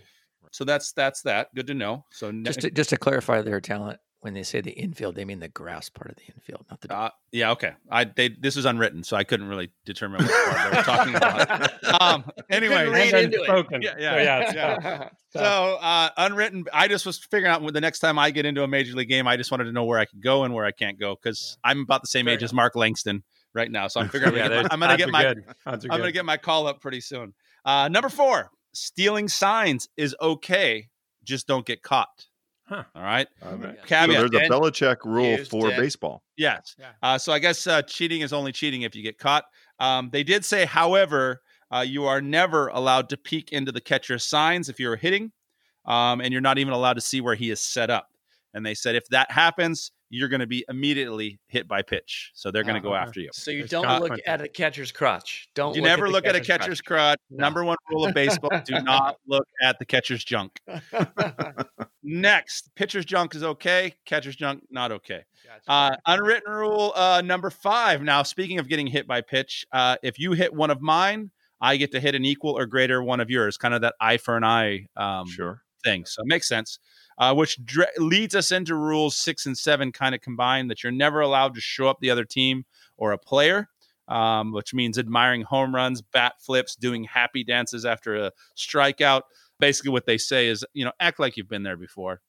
[0.51, 1.53] So that's that's that.
[1.55, 2.05] Good to know.
[2.11, 5.23] So ne- Just to, just to clarify their talent, when they say the infield, they
[5.23, 6.93] mean the grass part of the infield, not the.
[6.93, 7.73] Uh, yeah, okay.
[7.89, 11.15] I they this is unwritten, so I couldn't really determine what part they were talking
[11.15, 12.01] about.
[12.01, 13.45] Um, anyway, Couldn't read into it.
[13.45, 13.81] Spoken.
[13.81, 15.09] Yeah, yeah, So, yeah, yeah.
[15.29, 16.65] so uh, unwritten.
[16.73, 19.09] I just was figuring out when the next time I get into a major league
[19.09, 21.15] game, I just wanted to know where I could go and where I can't go
[21.15, 23.23] because I'm about the same Fair age as Mark Langston
[23.53, 23.87] right now.
[23.87, 25.55] So I'm figuring Yeah, I'm gonna get my, I'm gonna get my good.
[25.65, 27.33] Odds are I'm gonna get my call up pretty soon.
[27.63, 30.87] Uh, number four, stealing signs is okay,
[31.23, 32.25] just don't get caught.
[32.65, 32.83] Huh.
[32.95, 33.27] All right.
[33.41, 33.71] Um, Yeah.
[33.81, 34.31] so Caveat.
[34.31, 35.77] there's a Belichick rule for it.
[35.77, 36.23] baseball.
[36.37, 36.75] Yes.
[36.77, 36.91] Yeah.
[37.01, 39.45] Uh, so I guess uh, cheating is only cheating if you get caught.
[39.79, 44.23] Um, they did say, however, uh, you are never allowed to peek into the catcher's
[44.23, 45.31] signs if you're hitting,
[45.85, 48.07] um, and you're not even allowed to see where he is set up.
[48.53, 52.31] And they said if that happens, you're going to be immediately hit by pitch.
[52.33, 53.29] So they're going to Oh, go after you.
[53.33, 55.47] So you There's don't look at a catcher's crotch.
[55.53, 57.19] Don't You look never the look at a catcher's crotch.
[57.29, 57.37] No.
[57.43, 60.59] Number one rule of baseball: do not look at the catcher's junk.
[62.03, 63.93] Next, pitcher's junk is okay.
[64.05, 65.23] Catcher's junk not okay.
[65.45, 65.63] Gotcha.
[65.67, 68.01] Uh, unwritten rule uh, number five.
[68.01, 71.31] Now, speaking of getting hit by pitch, uh, if you hit one of mine,
[71.61, 73.57] I get to hit an equal or greater one of yours.
[73.57, 75.61] Kind of that eye for an eye um, Sure.
[75.83, 76.05] Thing.
[76.05, 76.79] So it makes sense.
[77.17, 80.91] Uh, which dre- leads us into rules six and seven, kind of combined that you're
[80.91, 82.65] never allowed to show up the other team
[82.97, 83.67] or a player,
[84.07, 89.23] um, which means admiring home runs, bat flips, doing happy dances after a strikeout.
[89.59, 92.21] Basically, what they say is, you know, act like you've been there before.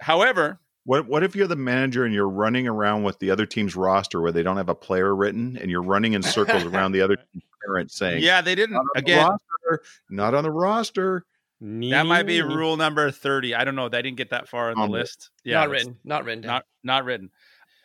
[0.00, 3.76] However, What what if you're the manager and you're running around with the other team's
[3.76, 7.00] roster where they don't have a player written and you're running in circles around the
[7.02, 7.16] other
[7.66, 9.26] parent saying, yeah, they didn't "Not again.
[9.28, 11.24] roster, not on the roster."
[11.60, 13.54] That might be rule number 30.
[13.54, 13.88] I don't know.
[13.88, 15.30] They didn't get that far in the On the- list.
[15.44, 15.96] not written.
[16.04, 16.52] Not written down.
[16.52, 17.30] Not not written.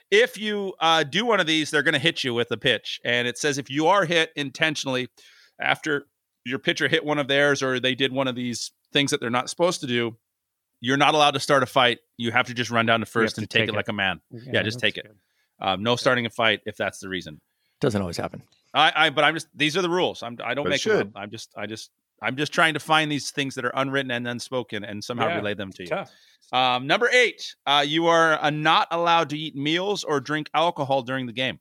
[0.10, 3.00] If you uh, do one of these, they're going to hit you with a pitch.
[3.06, 5.08] And it says if you are hit intentionally
[5.60, 6.06] after
[6.44, 9.30] your pitcher hit one of theirs or they did one of these things that they're
[9.30, 10.18] not supposed to do,
[10.82, 12.00] you're not allowed to start a fight.
[12.18, 13.78] You have to just run down to first to and take, take it it.
[13.78, 14.20] like a man.
[14.32, 15.16] Yeah, just take that's it.
[15.62, 17.40] Um, no starting a fight if that's the reason.
[17.80, 18.44] Doesn't always happen.
[18.74, 20.24] I, I but I'm just these are the rules.
[20.24, 21.90] I'm I don't But make them I'm just I just
[22.22, 25.38] I'm just trying to find these things that are unwritten and unspoken and somehow Yeah,
[25.38, 26.58] relay them to you.
[26.58, 31.02] Um, number eight, uh, you are uh, not allowed to eat meals or drink alcohol
[31.02, 31.60] during the game.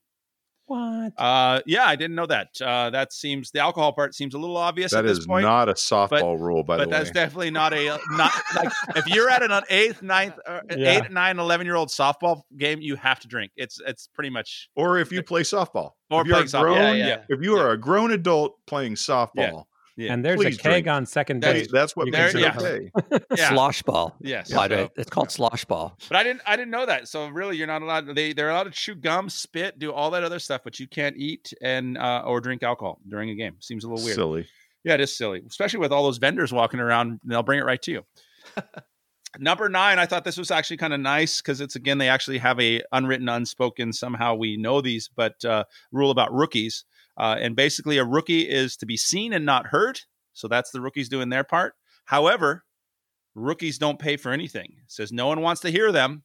[0.67, 1.13] What?
[1.17, 2.49] Uh, yeah, I didn't know that.
[2.61, 5.43] Uh, that seems the alcohol part seems a little obvious That at this is point.
[5.43, 6.85] not a softball rule, by the way.
[6.87, 11.03] but that's definitely not a not like if you're at an eighth, ninth, uh, Yeah.
[11.05, 13.51] eight, nine, eleven year old softball game, you have to drink.
[13.57, 16.61] It's it's pretty much or if you play softball, or if you're playing a softball.
[16.63, 17.25] grown, Yeah, yeah.
[17.29, 19.65] if you are a grown adult playing softball,
[19.97, 20.13] Yeah.
[20.13, 20.87] and there's Please a keg drink.
[20.89, 21.69] on second base.
[21.71, 22.91] that's what You makes can it drink.
[23.13, 23.25] okay.
[23.37, 23.49] Yeah.
[23.51, 24.17] Slosh ball.
[24.21, 24.53] Yes.
[24.53, 25.99] By the So- it's called slosh ball.
[26.09, 27.09] But I didn't I didn't know that.
[27.09, 30.25] So really you're not allowed they they're allowed to chew gum, spit, do all that
[30.25, 33.57] other stuff, but you can't eat and uh, or drink alcohol during a game.
[33.61, 34.15] Seems a little weird.
[34.17, 34.47] Silly.
[34.85, 37.21] Yeah, it is silly, especially with all those vendors walking around.
[37.25, 38.03] They'll bring it right to you.
[39.39, 42.39] Number nine, I thought this was actually kind of nice because it's again they actually
[42.39, 43.93] have a unwritten, unspoken.
[43.93, 46.85] Somehow we know these, but uh, rule about rookies,
[47.17, 50.01] uh, and basically a rookie is to be seen and not heard.
[50.33, 51.75] So that's the rookies doing their part.
[52.07, 52.65] However,
[53.35, 54.75] rookies don't pay for anything.
[54.85, 56.25] It says no one wants to hear them,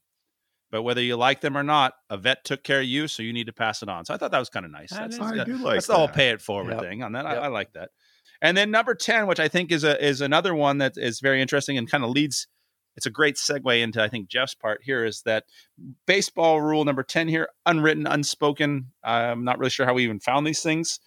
[0.72, 3.34] but whether you like them or not, a vet took care of you, so you
[3.34, 4.06] need to pass it on.
[4.06, 4.92] So I thought that was kind of nice.
[4.92, 6.82] That's, is I yeah, do like that's the whole pay it forward Yep.
[6.82, 7.26] thing on that.
[7.26, 7.90] I, I like that.
[8.42, 11.42] And then number 10, which I think is a is another one that is very
[11.42, 12.48] interesting and kind of leads
[12.96, 15.46] it's a great segue into I think Jeff's part here is that
[16.06, 18.92] baseball rule number 10 here, unwritten, unspoken.
[19.04, 21.00] I'm not really sure how we even found these things.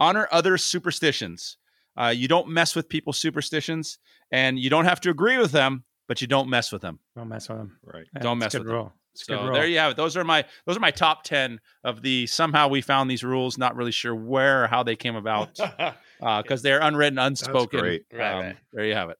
[0.00, 1.56] Honor other superstitions.
[1.96, 3.98] Uh, you don't mess with people's superstitions
[4.30, 6.98] and you don't have to agree with them, but you don't mess with them.
[7.16, 7.76] Don't mess with them.
[7.84, 8.06] Right.
[8.14, 8.90] Yeah, Don't mess good with them.
[9.14, 9.96] It's So there you have it.
[9.98, 13.58] Those are my those are my top 10 of the somehow we found these rules,
[13.58, 15.58] not really sure where or how they came about
[16.20, 17.78] because they're unwritten, unspoken.
[17.80, 18.04] great.
[18.10, 18.56] Right, Um, right.
[18.72, 19.18] There you have it.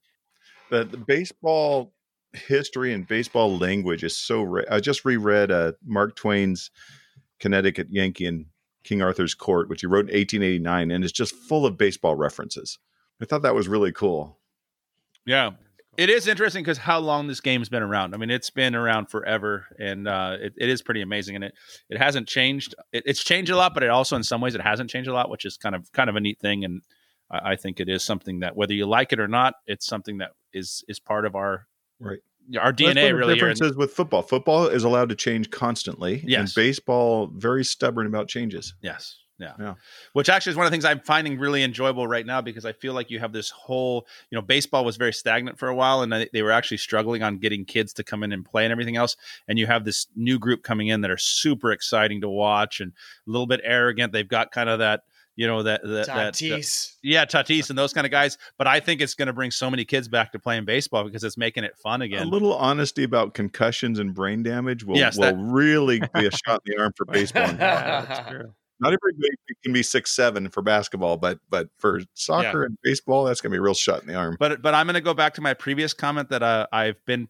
[0.71, 1.93] the, the baseball
[2.35, 4.67] history and baseball language is so rich.
[4.71, 6.71] I just reread uh, Mark Twain's
[7.41, 8.47] Connecticut Yankee in
[8.85, 12.79] King Arthur's Court, which he wrote in 1889, and it's just full of baseball references.
[13.21, 14.39] I thought that was really cool.
[15.25, 15.51] Yeah.
[15.99, 18.15] It is interesting because how long this game's been around.
[18.15, 21.35] I mean, it's been around forever, and uh, it, it is pretty amazing.
[21.37, 21.55] And it
[21.91, 22.75] it hasn't changed.
[22.93, 25.13] It, it's changed a lot, but it also in some ways it hasn't changed a
[25.13, 26.65] lot, which is kind of kind of a neat thing.
[26.65, 26.81] And
[27.31, 30.17] I, I think it is something that whether you like it or not, it's something
[30.19, 31.67] that is is part of our
[32.03, 32.19] Right.
[32.61, 33.17] our DNA.
[33.17, 34.23] Really, differences with football.
[34.23, 38.75] Football is allowed to change constantly, and baseball very stubborn about changes.
[38.83, 39.17] Yes.
[39.39, 39.55] Yeah.
[39.59, 39.75] Yeah.
[40.13, 42.73] Which actually is one of the things I'm finding really enjoyable right now because I
[42.73, 46.03] feel like you have this whole, you know, baseball was very stagnant for a while
[46.03, 48.97] and they were actually struggling on getting kids to come in and play and everything
[48.97, 49.17] else.
[49.49, 52.93] And you have this new group coming in that are super exciting to watch and
[53.27, 54.13] a little bit arrogant.
[54.13, 55.03] They've got kind of that,
[55.37, 58.39] you know that that, that, that yeah Tatis and those kind of guys.
[58.59, 61.25] But I think it's going to bring so many kids back to playing baseball because
[61.25, 62.27] it's making it fun again.
[62.27, 66.31] A little honesty about concussions and brain damage will, Yes, will that- really be a
[66.31, 67.43] shot in the arm for baseball.
[67.43, 68.55] Yeah, that's true.
[68.81, 69.29] Not everybody
[69.63, 73.59] can be six seven for basketball, but but for soccer and baseball, that's gonna be
[73.59, 74.37] a real shot in the arm.
[74.41, 77.29] But but I'm going to go back to my previous comment that uh, I've been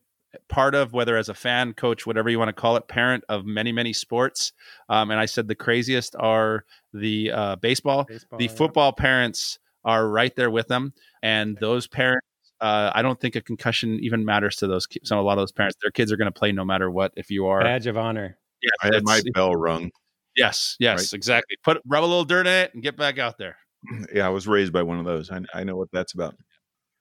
[0.48, 3.44] part of, whether as a fan, coach, whatever you want to call it, parent of
[3.44, 4.52] many many sports.
[4.88, 8.04] Um, and I said the craziest are the uh, baseball.
[8.04, 8.50] Baseball, the yeah.
[8.52, 12.26] football parents are right there with them, and those parents.
[12.60, 14.86] Uh, I don't think a concussion even matters to those.
[14.86, 16.88] ki- Some a lot of those parents, their kids are going to play no matter
[16.90, 17.12] what.
[17.16, 18.38] If you are, badge of honor.
[18.62, 19.90] Yeah, I had my bell rung.
[20.36, 21.12] yes, yes, Right.
[21.12, 21.56] exactly.
[21.64, 23.56] Put rub a little dirt in it and get back out there.
[24.14, 25.28] Yeah, I was raised by one of those.
[25.32, 26.36] I, I know what that's about.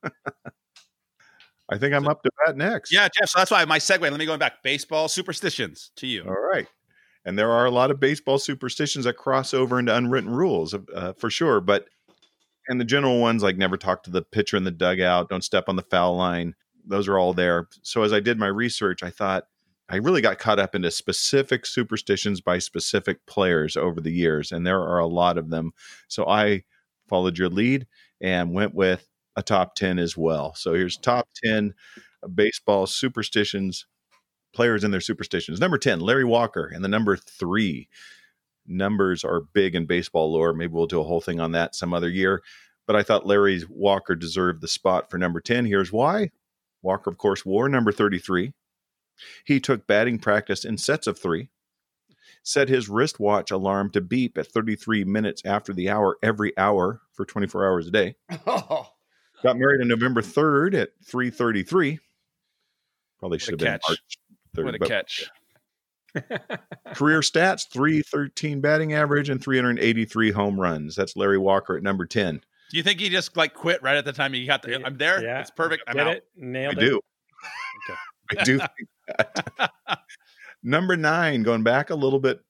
[1.72, 2.92] I think I'm up to bat next.
[2.92, 3.30] Yeah, Jeff.
[3.30, 4.02] So that's why my segue.
[4.02, 4.62] Let me go back.
[4.62, 6.24] Baseball superstitions to you.
[6.24, 6.68] All right.
[7.24, 11.14] And there are a lot of baseball superstitions that cross over into unwritten rules, uh,
[11.14, 11.62] for sure.
[11.62, 11.86] But
[12.68, 15.66] and the general ones like never talk to the pitcher in the dugout, don't step
[15.68, 16.56] on the foul line.
[16.86, 17.68] Those are all there.
[17.84, 19.46] So as I did my research, I thought
[19.88, 24.66] I really got caught up into specific superstitions by specific players over the years, and
[24.66, 25.74] there are a lot of them.
[26.08, 26.64] So I
[27.08, 27.88] followed your lead
[28.22, 30.54] and went with a top 10 as well.
[30.56, 31.74] So here's top 10
[32.36, 33.86] baseball superstitions
[34.54, 35.60] players and their superstitions.
[35.60, 36.70] Number 10, Larry Walker.
[36.74, 37.88] And the number three,
[38.68, 40.54] numbers are big in baseball lore.
[40.54, 42.42] Maybe we'll do a whole thing on that some other year.
[42.88, 45.66] But I thought Larry Walker deserved the spot for number 10.
[45.66, 46.32] Here's why.
[46.82, 48.54] Walker, of course, wore number 33.
[49.46, 51.50] He took batting practice in sets of three,
[52.44, 57.24] set his wristwatch alarm to beep at 33 minutes after the hour every hour for
[57.24, 58.16] 24 hours a day.
[58.48, 58.90] Oh,
[59.44, 62.00] Got married on November 3rd at 333.
[63.20, 63.82] Probably should have been catch.
[63.88, 64.00] March
[64.56, 64.64] 3rd.
[64.66, 65.30] What a catch!
[66.94, 70.96] Career stats 313 batting average and 383 home runs.
[70.96, 72.42] That's Larry Walker at number 10.
[72.70, 74.84] Do you think he just like quit right at the time he got the?
[74.86, 75.24] I'm there.
[75.24, 75.40] Yeah.
[75.40, 75.84] It's perfect.
[75.88, 76.16] I'm Get out.
[76.18, 76.26] it?
[76.42, 76.82] I Nailed it.
[76.82, 77.02] do.
[77.90, 78.00] Okay.
[78.40, 78.60] I do
[80.64, 82.42] number nine, going back a little bit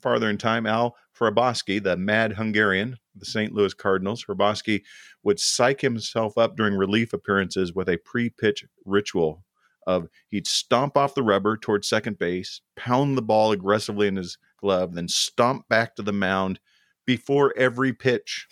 [0.00, 3.30] farther in time, Al Hrabosky, the mad Hungarian, the mm-hmm.
[3.30, 3.52] St.
[3.52, 4.24] Louis Cardinals.
[4.24, 4.82] Hrabosky
[5.22, 9.44] would psych himself up during relief appearances with a pre pitch ritual
[9.86, 14.38] of he'd stomp off the rubber towards second base, pound the ball aggressively in his
[14.60, 16.60] glove, then stomp back to the mound
[17.06, 18.46] before every pitch.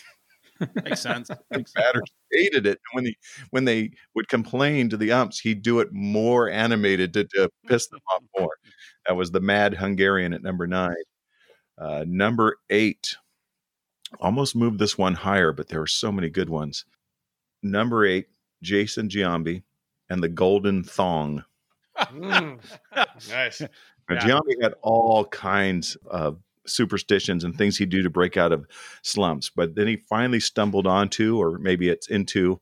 [0.84, 1.30] Makes sense.
[1.50, 2.78] The batters hated it.
[2.92, 3.16] When he
[3.50, 7.88] when they would complain to the umps, he'd do it more animated to, to piss
[7.88, 8.56] them off more.
[9.06, 10.94] That was the mad Hungarian at number nine.
[11.78, 13.16] Uh, number eight,
[14.20, 16.84] almost moved this one higher, but there were so many good ones.
[17.62, 18.26] Number eight,
[18.62, 19.62] Jason Giambi
[20.10, 21.44] and the Golden Thong.
[21.98, 22.58] mm.
[23.30, 23.60] nice.
[23.60, 23.68] Now,
[24.10, 24.20] Yeah.
[24.20, 28.66] Giambi had all kinds of superstitions and things he'd do to break out of
[29.02, 32.60] slumps, but then he finally stumbled onto, or maybe it's into,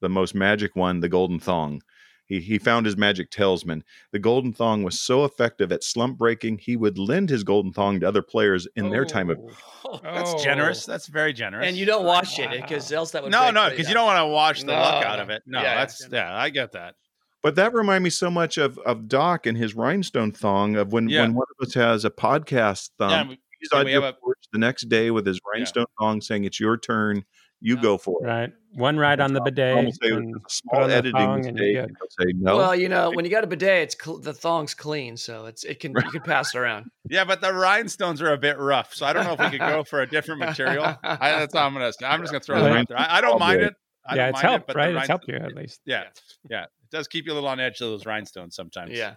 [0.00, 1.82] the most magic one, the Golden Thong.
[2.28, 3.82] He, he found his magic talisman.
[4.12, 8.00] The Golden Thong was so effective at slump breaking, he would lend his Golden Thong
[8.00, 9.06] to other players in their oh.
[9.06, 9.38] time of.
[9.84, 9.98] Oh.
[10.04, 10.42] That's Oh.
[10.44, 10.84] generous.
[10.84, 11.66] That's very generous.
[11.66, 13.94] And you don't wash it because else that would no, break no, because you uh,
[13.94, 15.42] don't want to wash the luck out of it.
[15.46, 15.74] No, Yeah.
[15.76, 16.94] that's yeah, I get that.
[17.42, 21.08] But that reminded me so much of, of Doc and his rhinestone thong of when,
[21.08, 21.22] Yeah.
[21.22, 23.10] when one of us has a podcast thumb.
[23.10, 24.18] yeah, we- he's on your have a-
[24.52, 27.24] the next day with his rhinestone thong saying, It's your turn.
[27.60, 27.82] You Yeah.
[27.82, 28.26] go for it.
[28.26, 28.52] Right.
[28.74, 29.84] One ride on the Tom bidet.
[29.84, 31.72] will say and a put small on the editing thong and mistake.
[31.74, 32.08] you're and good.
[32.18, 32.56] He'll say no.
[32.56, 35.64] Well, you know, when you got a bidet, it's cl- the thong's clean, so it's
[35.64, 36.90] it can you can pass it around.
[37.10, 39.60] yeah, but the rhinestones are a bit rough, so I don't know if we could
[39.66, 40.84] go for a different material.
[41.02, 41.92] I, that's all I'm gonna.
[41.92, 42.06] say.
[42.06, 42.98] I'm just gonna throw that out there.
[43.00, 43.74] I, I don't mind it.
[44.06, 44.94] I yeah, it's mind it, helped, right?
[44.94, 45.80] It's helped you at least.
[45.84, 46.04] Yeah,
[46.48, 48.92] yeah, it does keep you a little on edge of those rhinestones sometimes.
[48.96, 49.14] Yeah.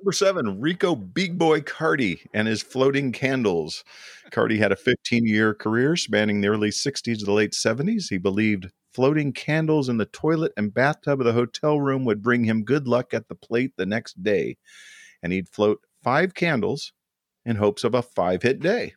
[0.00, 3.84] Number seven, Rico Big Boy Carty and his floating candles.
[4.30, 8.08] Carty had a 15 year career spanning the early 60s to the late 70s.
[8.08, 12.44] He believed floating candles in the toilet and bathtub of the hotel room would bring
[12.44, 14.56] him good luck at the plate the next day.
[15.22, 16.94] And he'd float five candles
[17.44, 18.94] in hopes of a five hit day.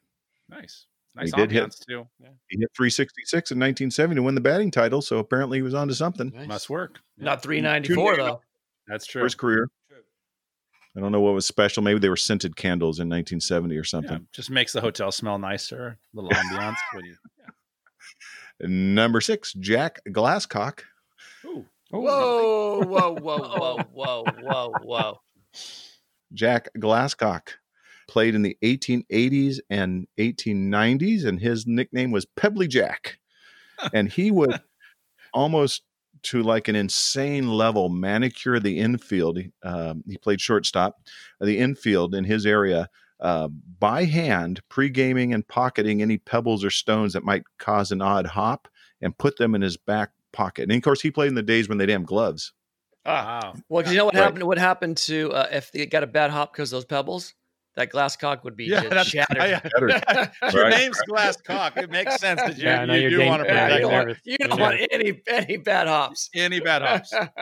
[0.48, 0.86] nice,
[1.16, 2.08] nice he did hit- too.
[2.18, 2.30] Yeah.
[2.48, 5.94] He hit 366 in 1970 to win the batting title, so apparently he was onto
[5.96, 6.48] something Nice.
[6.48, 7.00] Must work.
[7.18, 8.42] Yeah, Not 394 though.
[8.88, 9.24] that's true.
[9.26, 9.68] his career.
[10.96, 11.82] I don't know what was special.
[11.82, 14.12] Maybe they were scented candles in 1970 or something.
[14.12, 15.98] Yeah, just makes the hotel smell nicer.
[16.14, 16.76] A little ambiance.
[16.94, 17.16] what do you?
[18.68, 20.82] Number six, Jack Glasscock.
[21.46, 25.20] Ooh, Whoa, whoa, whoa, whoa, whoa, whoa, whoa.
[26.34, 27.50] Jack Glasscock
[28.08, 33.20] played in the 1880s and 1890s, and his nickname was Pebbly Jack.
[33.94, 34.60] And he would
[35.34, 35.84] almost
[36.24, 39.40] to like an insane level manicure the infield.
[39.64, 41.02] Um, he played shortstop,
[41.40, 43.48] the infield in his area uh,
[43.80, 48.26] by hand, pre gaming and pocketing any pebbles or stones that might cause an odd
[48.26, 48.68] hop
[49.02, 50.64] and put them in his back pocket.
[50.64, 52.54] And of course, he played in the days when they didn't have gloves.
[53.06, 53.62] Ah, Wow.
[53.70, 54.24] well, 'cause you know what Right.
[54.24, 54.44] happened?
[54.44, 57.34] What happened to uh, if they got a bad hop because those pebbles?
[57.76, 59.72] That glass cock would be Yeah, just that's shattered.
[59.82, 59.88] Your
[60.64, 60.70] Right.
[60.70, 61.76] name's Glass Cock.
[61.78, 63.74] It makes sense that you, Yeah, I know you do getting- want to yeah, you
[63.74, 66.30] protect don't you're want, you don't want any any bad hops.
[66.36, 67.12] any bad hops.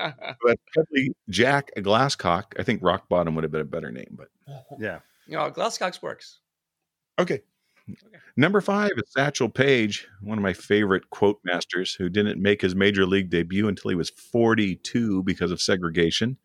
[0.44, 4.18] But probably Jack Glasscock, I think Rock Bottom would have been a better name.
[4.18, 4.30] But
[4.80, 5.00] Yeah.
[5.28, 6.40] you know, glass cocks works.
[7.20, 7.42] okay.
[8.38, 12.74] Number five is Satchel Paige, one of my favorite quote masters who didn't make his
[12.74, 16.38] major league debut until he was 42 because of segregation.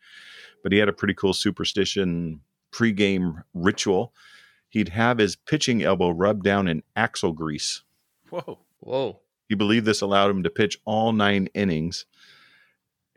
[0.64, 2.41] But he had a pretty cool superstition
[2.76, 4.12] pregame ritual.
[4.68, 7.82] He'd have his pitching elbow rubbed down in axle grease.
[8.30, 8.58] Whoa.
[8.80, 9.20] Whoa.
[9.48, 12.04] He believed this allowed him to pitch all nine innings.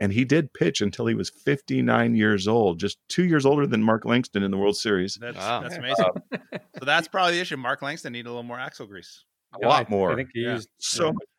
[0.02, 3.84] And he did pitch until he was 59 years old, just two years older than
[3.84, 5.16] Mark Langston in the World Series.
[5.20, 5.62] That's Wow.
[5.62, 6.06] that's amazing.
[6.32, 6.38] Uh,
[6.80, 7.58] so that's probably the issue.
[7.58, 9.26] Mark Langston needed a little more axle grease.
[9.62, 10.12] A lot more.
[10.14, 10.54] I think he Yeah.
[10.54, 11.12] used so yeah.
[11.12, 11.28] much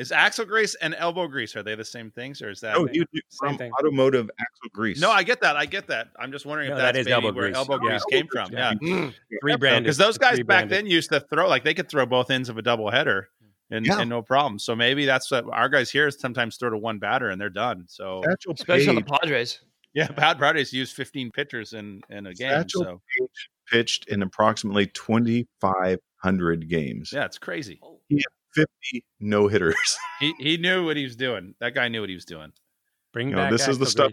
[0.00, 2.74] Is axle grease and elbow grease are they the same things or is that?
[2.76, 3.72] Oh, you do Same from thing.
[3.78, 4.98] automotive axle grease.
[4.98, 5.56] no, I get that.
[5.56, 6.08] I get that.
[6.18, 7.56] I'm just wondering No, if that that's elbow where grease.
[7.56, 7.90] elbow Yeah.
[7.90, 8.50] grease came from.
[8.52, 9.14] Yeah, Mm.
[9.42, 12.48] rebranded because those guys back then used to throw like they could throw both ends
[12.48, 13.28] of a double header
[13.70, 14.00] and, Yeah.
[14.00, 14.58] and no problem.
[14.58, 17.84] So maybe that's what our guys here sometimes throw to one batter and they're done.
[17.86, 19.60] So Satchel Especially on the Padres.
[19.92, 22.48] yeah, Bad Brothers use 15 pitchers in in a game.
[22.48, 23.02] Satchel So
[23.70, 27.12] pitched in approximately 2,500 games.
[27.12, 27.80] yeah, it's crazy.
[28.54, 29.76] 50 no hitters.
[30.20, 31.54] He he knew what he was doing.
[31.60, 32.52] That guy knew what he was doing.
[33.12, 34.12] bring You know, back this is the stuff.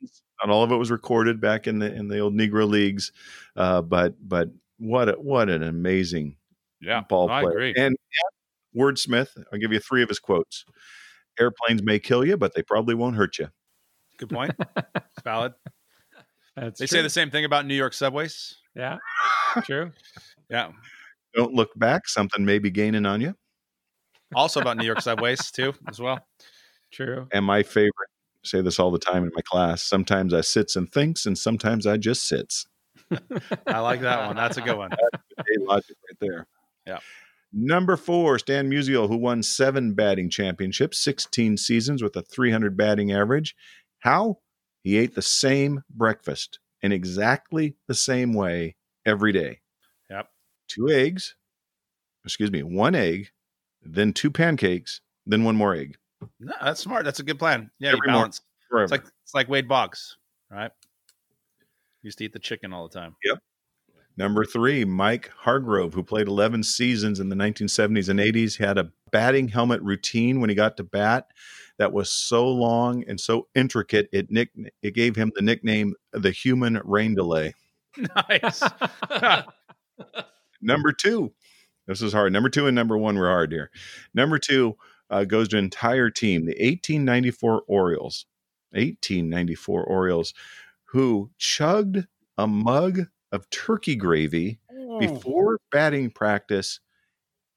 [0.00, 0.22] grease.
[0.42, 3.12] Not all of it was recorded back in the in the old Negro leagues,
[3.54, 6.36] uh, but but what a, what an amazing
[6.80, 7.52] Yeah, ball I player.
[7.52, 7.74] agree.
[7.76, 7.94] And
[8.74, 10.64] yeah, wordsmith, I'll give you three of his quotes.
[11.38, 13.48] Airplanes may kill you, but they probably won't hurt you.
[14.18, 14.52] Good point.
[14.94, 15.52] It's valid.
[16.56, 16.98] That's They true.
[16.98, 18.56] say the same thing about New York subways.
[18.74, 18.96] Yeah,
[19.64, 19.92] true.
[20.48, 20.72] Yeah.
[21.34, 23.34] Don't look back; something may be gaining on you.
[24.34, 26.26] Also about New York subways too, as well.
[26.92, 27.26] True.
[27.32, 27.92] And my favorite,
[28.44, 29.82] I say this all the time in my class.
[29.82, 32.66] Sometimes I sits and thinks, and sometimes I just sits.
[33.66, 34.36] I like that one.
[34.36, 34.90] That's a good one.
[34.90, 36.46] Hey, logic right there.
[36.86, 36.98] Yeah.
[37.52, 43.12] Number four, Stan Musial, who won seven batting championships, 16 seasons with a 300 batting
[43.12, 43.54] average.
[43.98, 44.38] How?
[44.82, 49.60] He ate the same breakfast in exactly the same way every day.
[50.10, 50.28] Yep.
[50.68, 51.36] Two eggs,
[52.24, 53.28] excuse me, one egg,
[53.84, 55.96] then two pancakes, then one more egg.
[56.40, 57.04] No, that's smart.
[57.04, 57.70] That's a good plan.
[57.78, 58.40] Yeah, Every you balance.
[58.74, 60.16] It's like it's like Wade Boggs,
[60.50, 60.70] right?
[62.02, 63.16] Used to eat the chicken all the time.
[63.24, 63.38] Yep.
[64.16, 68.92] Number three, Mike Hargrove, who played 11 seasons in the 1970s and 80s, had a
[69.10, 71.28] batting helmet routine when he got to bat
[71.78, 74.50] that was so long and so intricate it nick
[74.82, 77.54] it gave him the nickname the human rain delay.
[78.30, 78.62] Nice.
[80.62, 81.34] Number two,
[81.86, 82.32] this is hard.
[82.32, 83.70] Number two and number one were hard here.
[84.14, 84.76] Number two
[85.10, 88.26] uh, goes to entire team, the 1894 Orioles.
[88.72, 90.32] 1894 Orioles,
[90.86, 92.06] who chugged
[92.38, 94.58] a mug of turkey gravy
[94.98, 96.80] before batting practice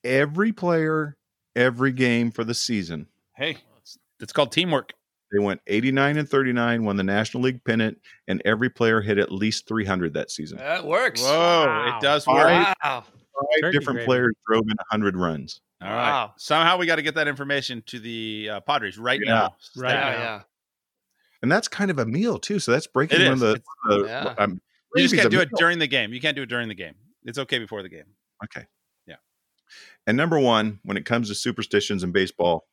[0.03, 1.17] every player,
[1.55, 3.07] every game for the season.
[3.35, 4.93] hey, it's, it's called teamwork.
[5.31, 7.97] They went 89 and 39, won the National League pennant,
[8.27, 10.57] and every player hit at least 300 that season.
[10.59, 11.21] That works.
[11.21, 11.97] Whoa, Wow.
[11.97, 12.67] it does work.
[12.83, 13.03] Wow.
[13.35, 14.05] Five Turkey different gravy.
[14.05, 15.61] players drove in 100 runs.
[15.81, 15.95] All right.
[16.09, 16.33] Wow.
[16.37, 19.31] Somehow we got to get that information to the uh, Padres right Yeah.
[19.33, 19.55] now.
[19.75, 20.17] Right yeah, now.
[20.19, 20.41] yeah.
[21.41, 22.59] And that's kind of a meal, too.
[22.59, 23.51] So that's breaking one of the.
[23.51, 24.35] It's- the Yeah.
[24.37, 24.61] um,
[24.95, 26.13] You just can't a do it during the game.
[26.13, 26.95] You can't do it during the game.
[27.25, 28.05] It's okay before the game.
[28.45, 28.65] Okay.
[29.05, 29.15] Yeah.
[30.07, 32.67] And number one, when it comes to superstitions in baseball,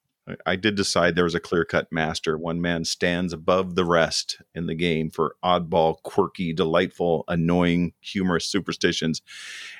[0.46, 2.36] I- did decide there was a clear cut master.
[2.38, 8.46] One man stands above the rest in the game for oddball, quirky, delightful, annoying, humorous
[8.46, 9.22] superstitions.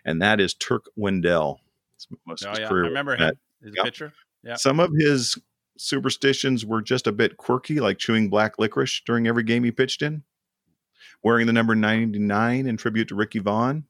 [0.04, 1.60] And that is Turk Wendell.
[2.26, 3.34] Most Oh yeah, I remember him.
[3.62, 3.84] His Yep.
[3.84, 4.12] pitcher.
[4.42, 4.56] Yeah.
[4.56, 5.38] Some of his
[5.76, 10.02] superstitions were just a bit quirky, like chewing black licorice during every game he pitched
[10.02, 10.22] in,
[11.22, 13.84] wearing the number 99 in tribute to Ricky Vaughn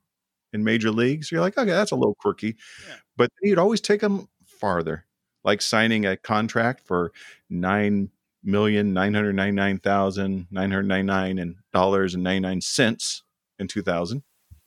[0.52, 1.32] in major leagues.
[1.32, 2.56] You're like, okay, that's a little quirky.
[2.86, 2.94] Yeah.
[3.16, 5.06] But he'd always take them farther,
[5.44, 7.12] like signing a contract for
[7.50, 8.10] nine
[8.44, 12.60] million nine hundred ninety nine thousand nine hundred ninety nine and dollars and ninety nine
[12.60, 13.22] cents
[13.58, 14.22] in two thousand.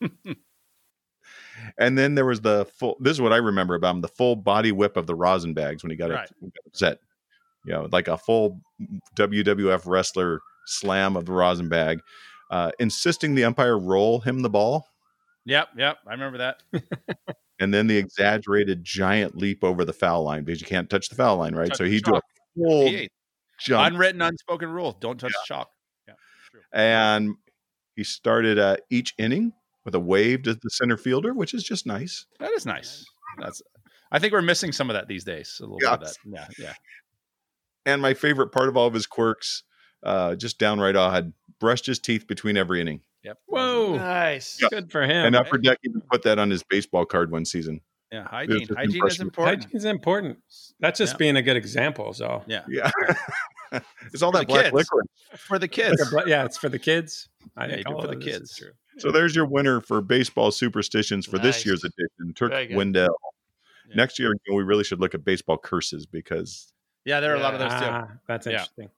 [1.78, 2.96] and then there was the full.
[3.00, 5.82] This is what I remember about him: the full body whip of the rosin bags
[5.82, 6.28] when he got Right.
[6.66, 6.98] upset.
[7.64, 8.60] You know, like a full
[9.16, 12.00] WWF wrestler slam of the rosin bag,
[12.50, 14.86] uh, insisting the umpire roll him the ball
[15.46, 15.98] Yep, yep.
[16.06, 16.62] I remember that.
[17.58, 21.14] and then the exaggerated giant leap over the foul line because you can't touch the
[21.14, 21.68] foul line, right?
[21.68, 22.20] Touch so he do a
[22.56, 23.06] full
[23.58, 25.70] jump, unwritten, unspoken rule: don't touch the chalk.
[26.72, 27.34] and
[27.94, 29.52] he started uh, each inning
[29.84, 32.26] with a wave to the center fielder, which is just nice.
[32.40, 33.04] That is nice.
[33.38, 33.62] That's.
[34.12, 35.56] I think we're missing some of that these days.
[35.60, 36.16] A little bit of that.
[36.24, 36.74] Yeah, yeah.
[37.86, 39.62] And my favorite part of all of his quirks,
[40.02, 43.00] uh, just downright odd, brushed his teeth between every inning.
[43.26, 43.38] Yep.
[43.46, 44.58] Whoa, Nice.
[44.62, 44.68] Yeah.
[44.70, 45.26] good for him.
[45.26, 47.80] and Upper Deck even put that on his baseball card one season.
[48.12, 48.22] Yeah.
[48.28, 48.60] Hygiene.
[48.60, 49.20] just Hygiene is impressive.
[49.20, 49.62] important.
[49.64, 50.38] Hygiene's important.
[50.78, 51.18] That's just Yeah.
[51.18, 52.12] being a good example.
[52.12, 52.62] So Yeah.
[52.68, 52.90] Yeah.
[54.12, 54.74] it's all For that the black kids.
[54.74, 55.06] licorice.
[55.38, 56.14] For the kids.
[56.26, 57.28] yeah, it's for the kids.
[57.56, 58.56] I Yeah, think it for the of this is kids.
[58.58, 58.70] true.
[58.98, 61.44] So there's your winner for baseball superstitions for Nice.
[61.56, 63.16] this year's edition, Turk Wendell.
[63.88, 63.96] Yeah.
[63.96, 66.72] Next year, you know, we really should look at baseball curses because
[67.04, 67.86] Yeah, there are a lot of those too.
[67.86, 68.52] Ah, that's Yeah.
[68.52, 68.90] interesting.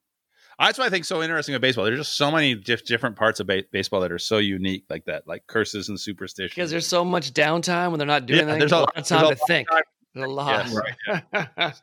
[0.59, 1.85] That's what I think so interesting about baseball.
[1.85, 5.05] There's just so many diff- different parts of ba- baseball that are so unique, like
[5.05, 6.55] that, like curses and superstitions.
[6.55, 8.59] Because there's so much downtime when they're not doing Yeah, anything.
[8.61, 9.69] there's a, a- lot of time to lot think.
[9.71, 9.83] time.
[10.17, 10.67] A lot.
[11.07, 11.21] Yes.
[11.57, 11.81] That's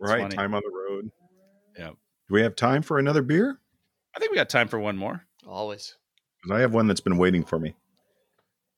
[0.00, 0.34] right funny.
[0.36, 1.10] time on the road.
[1.78, 1.90] Yeah.
[1.90, 3.60] Do we have time for another beer?
[4.16, 5.24] I think we got time for one more.
[5.46, 5.94] Always.
[6.42, 7.74] Because I have one that's been waiting for me.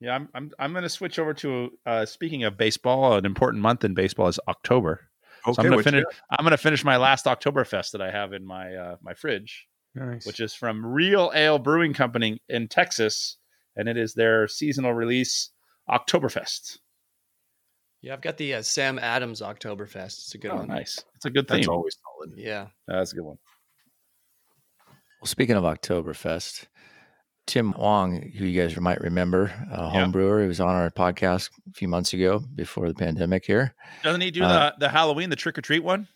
[0.00, 3.14] Yeah, I'm I'm I'm going to switch over to uh, speaking of baseball.
[3.14, 5.05] An important month in baseball is October.
[5.46, 6.04] Okay, so I'm going to finish.
[6.30, 9.66] I'm going to finish my last Oktoberfest that I have in my uh, my fridge,
[9.94, 10.26] Nice.
[10.26, 13.36] which is from Real Ale Brewing Company in Texas,
[13.76, 15.50] and it is their seasonal release
[15.88, 16.78] Oktoberfest.
[18.02, 20.18] Yeah, I've got the uh, Sam Adams Oktoberfest.
[20.18, 20.68] It's a good Oh, one.
[20.68, 21.02] nice.
[21.16, 21.58] It's a good thing.
[21.58, 22.38] That's always solid.
[22.38, 22.66] Yeah.
[22.86, 23.38] That's a good one.
[25.20, 26.66] Well, speaking of Oktoberfest,
[27.46, 30.06] Tim Wong, who you guys might remember, a home Yeah.
[30.08, 33.74] brewer, he was on our podcast a few months ago before the pandemic here.
[34.02, 36.08] Doesn't he do Uh, the the Halloween, the trick or treat one?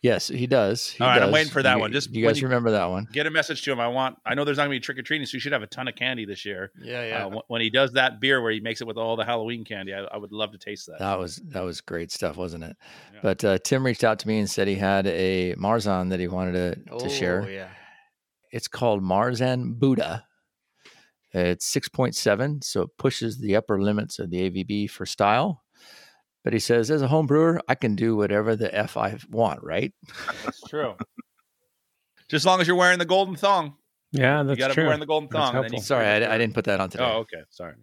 [0.00, 0.90] Yes, he does.
[0.90, 1.90] He All right, I'm waiting for that You- one.
[1.92, 3.08] Just you guys you- remember that one?
[3.12, 3.80] Get a message to him.
[3.80, 4.16] I want.
[4.24, 5.66] I know there's not going to be trick or treating, so you should have a
[5.66, 6.70] ton of candy this year.
[6.80, 7.26] Yeah, yeah.
[7.26, 9.64] Uh, wh- when he does that beer where he makes it with all the Halloween
[9.64, 11.00] candy, I, I would love to taste that.
[11.00, 12.76] That was that was great stuff, wasn't it?
[13.12, 13.20] Yeah.
[13.24, 16.28] But uh, Tim reached out to me and said he had a Marzen that he
[16.28, 16.52] wanted
[16.86, 17.50] to, oh, to share.
[17.50, 17.66] yeah.
[18.52, 20.24] It's called Marzen Buddha.
[21.32, 25.62] It's 6.7, so it pushes the upper limits of the AVB for style.
[26.44, 29.62] But he says, as a home brewer, I can do whatever the F I want,
[29.62, 29.92] right?
[30.44, 30.94] That's true.
[32.28, 33.74] Just as long as you're wearing the golden thong,
[34.12, 34.84] yeah, you that's got to be true.
[34.84, 35.54] wearing the golden thong.
[35.56, 36.34] and then you Sorry, I.
[36.34, 37.04] I didn't put that on today.
[37.04, 37.42] Oh, okay.
[37.50, 37.74] Sorry.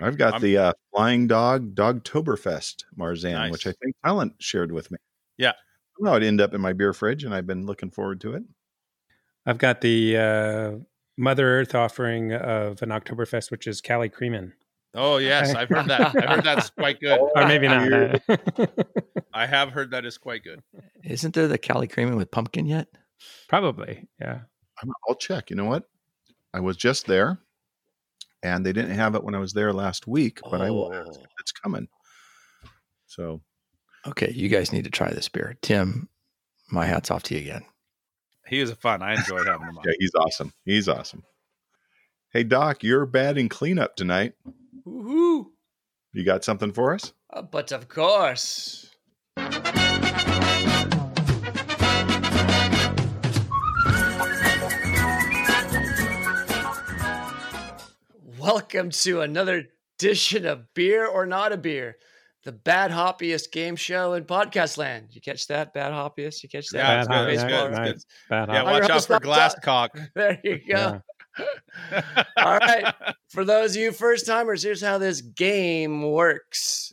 [0.00, 3.52] I've got I'm- the uh, Flying Dog Dogtoberfest Marzen, Nice.
[3.52, 4.98] which I think Talent shared with me.
[5.36, 5.52] Yeah.
[6.00, 8.42] No, it'd end up in my beer fridge, and I've been looking forward to it.
[9.46, 10.70] I've got the uh,
[11.18, 14.52] Mother Earth offering of an Oktoberfest, which is Cali Creamin.
[14.94, 16.14] Oh yes, I've heard that.
[16.16, 17.18] I've heard that's quite good.
[17.20, 18.20] Oh, or maybe not.
[19.34, 20.60] I have heard that is quite good.
[21.02, 22.88] Isn't there the Cali Creamin with pumpkin yet?
[23.48, 24.06] Probably.
[24.20, 24.40] Yeah.
[24.82, 25.48] I'm, I'll check.
[25.48, 25.84] You know what?
[26.52, 27.38] I was just there,
[28.42, 30.92] and they didn't have it when I was there last week, but I will.
[30.92, 31.20] ask Oh.
[31.22, 31.88] if It's coming.
[33.06, 33.40] So
[34.06, 35.56] Okay, you guys need to try this beer.
[35.62, 36.08] Tim,
[36.70, 37.62] my hat's off to you again.
[38.52, 39.00] He was a fun.
[39.00, 39.84] I enjoyed having him on.
[39.86, 40.52] yeah, he's awesome.
[40.66, 41.22] He's awesome.
[42.34, 44.34] Hey Doc, you're bad in cleanup tonight.
[44.86, 45.46] Woohoo.
[46.12, 47.14] You got something for us?
[47.32, 48.90] Uh, but of course.
[58.38, 59.64] Welcome to another
[59.98, 61.96] edition of Beer or Not a Beer,
[62.44, 65.08] the bad hoppiest game show in podcast land.
[65.10, 66.42] You catch that, bad hoppiest?
[66.42, 66.78] You catch that?
[66.78, 67.34] Yeah, it's Bad good.
[67.34, 67.50] It's good.
[67.50, 67.92] yeah, It's nice.
[67.92, 68.02] good.
[68.28, 69.62] Bad Yeah, watch out for up glass top.
[69.62, 69.98] cock.
[70.14, 71.00] There you go.
[71.38, 72.02] Yeah.
[72.36, 72.94] All right.
[73.30, 76.92] For those of you first timers, here's how this game works.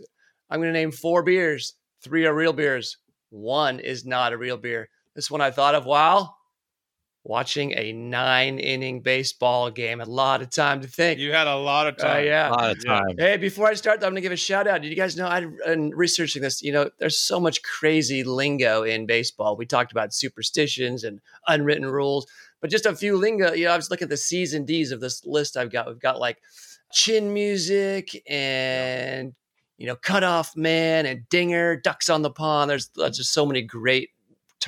[0.50, 1.74] I'm going to name four beers.
[2.04, 2.98] Three are real beers.
[3.32, 4.88] One is not a real beer.
[5.16, 6.38] This one I thought of while
[7.30, 10.02] watching a nine inning baseball game.
[10.02, 11.20] A lot of time to think.
[11.20, 12.26] You had a lot of Uh, time.
[12.26, 12.50] yeah.
[12.50, 13.16] A lot of time.
[13.18, 14.82] Hey, before I start, I'm going to give a shout out.
[14.82, 16.62] Did you guys know I in researching this?
[16.64, 19.56] You know, there's so much crazy lingo in baseball.
[19.56, 22.26] We talked about superstitions and unwritten rules,
[22.62, 23.54] but just a few lingo.
[23.54, 25.88] You know, I was looking at the C's and D's of this list I've got.
[25.88, 26.40] We've got like
[26.92, 29.34] chin music and
[29.78, 32.70] you know, cutoff man and dinger, ducks on the pond.
[32.70, 34.10] There's, there's just so many great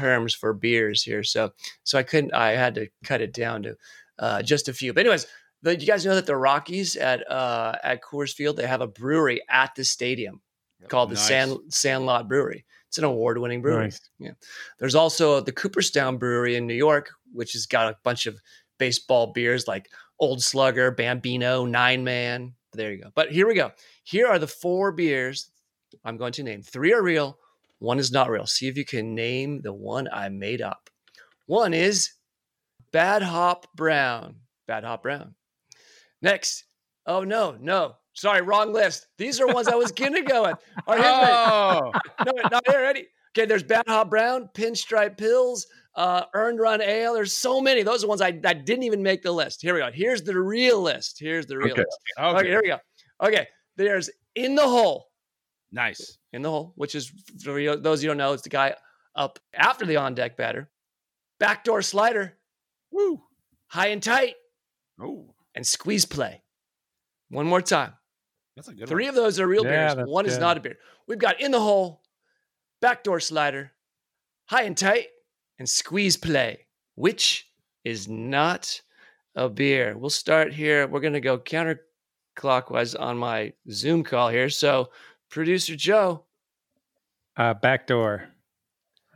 [0.01, 1.23] terms for beers here.
[1.23, 1.51] So,
[1.83, 2.33] so I couldn't.
[2.33, 3.75] I had to cut it down to
[4.19, 4.93] uh, just a few.
[4.93, 5.27] But anyways,
[5.61, 8.87] the, you guys know that the Rockies at uh, at Coors Field they have a
[8.87, 10.41] brewery at the stadium
[10.87, 11.27] called the Nice.
[11.27, 12.65] Sand Sandlot Brewery.
[12.89, 13.85] It's an award-winning brewery.
[13.85, 14.01] Nice.
[14.19, 14.31] Yeah.
[14.79, 18.41] There's also the Cooperstown Brewery in New York, which has got a bunch of
[18.79, 19.87] baseball beers like
[20.19, 22.53] Old Slugger, Bambino, Nine Man.
[22.73, 23.09] There you go.
[23.15, 23.71] But here we go.
[24.03, 25.51] Here are the four beers
[26.03, 26.61] I'm going to name.
[26.61, 27.37] Three are real,
[27.82, 28.45] one is not real.
[28.45, 30.89] See if you can name the one I made up.
[31.47, 32.11] One is
[32.91, 34.36] Bad Hop Brown.
[34.67, 35.36] Bad Hop Brown.
[36.21, 36.63] Next.
[37.05, 37.95] Oh, no, no.
[38.13, 39.07] Sorry, wrong list.
[39.17, 40.57] These are ones I was going to go with.
[40.88, 41.91] All right, Oh,
[42.25, 42.82] no, not here.
[42.82, 43.07] Ready?
[43.36, 45.65] Okay, there's Bad Hop Brown, Pinstripe Pills,
[45.95, 47.13] Uh, earned run ale.
[47.15, 47.82] There's so many.
[47.84, 49.61] Those are ones I that didn't even make the list.
[49.61, 49.89] Here we go.
[49.91, 51.17] Here's the real list.
[51.19, 51.82] Here's the real Okay.
[51.82, 51.97] list.
[52.19, 52.38] Okay.
[52.39, 52.77] Okay, here we go.
[53.23, 55.07] Okay, there's in the hole.
[55.72, 56.17] Nice.
[56.34, 57.11] in the hole, which is
[57.43, 58.76] for you- those you don't know, it's the guy
[59.15, 60.69] up after the on deck batter.
[61.39, 62.38] Backdoor slider,
[62.91, 63.24] Woo.
[63.67, 64.36] high and tight,
[64.99, 66.43] Oh, and squeeze play.
[67.30, 67.93] One more time.
[68.55, 69.09] that's a good Three one.
[69.09, 69.95] of those are real Yeah, beers.
[69.95, 70.78] that's One is not a beer.
[71.07, 72.03] We've got in the hole,
[72.82, 73.72] backdoor slider,
[74.49, 75.07] high and tight,
[75.57, 77.49] and squeeze play, which
[77.86, 78.82] is not
[79.36, 79.97] a beer.
[79.97, 80.86] We'll start here.
[80.88, 84.49] We're going to go counterclockwise on my Zoom call here.
[84.49, 84.91] So,
[85.32, 86.25] producer Joe,
[87.36, 88.25] Uh, backdoor.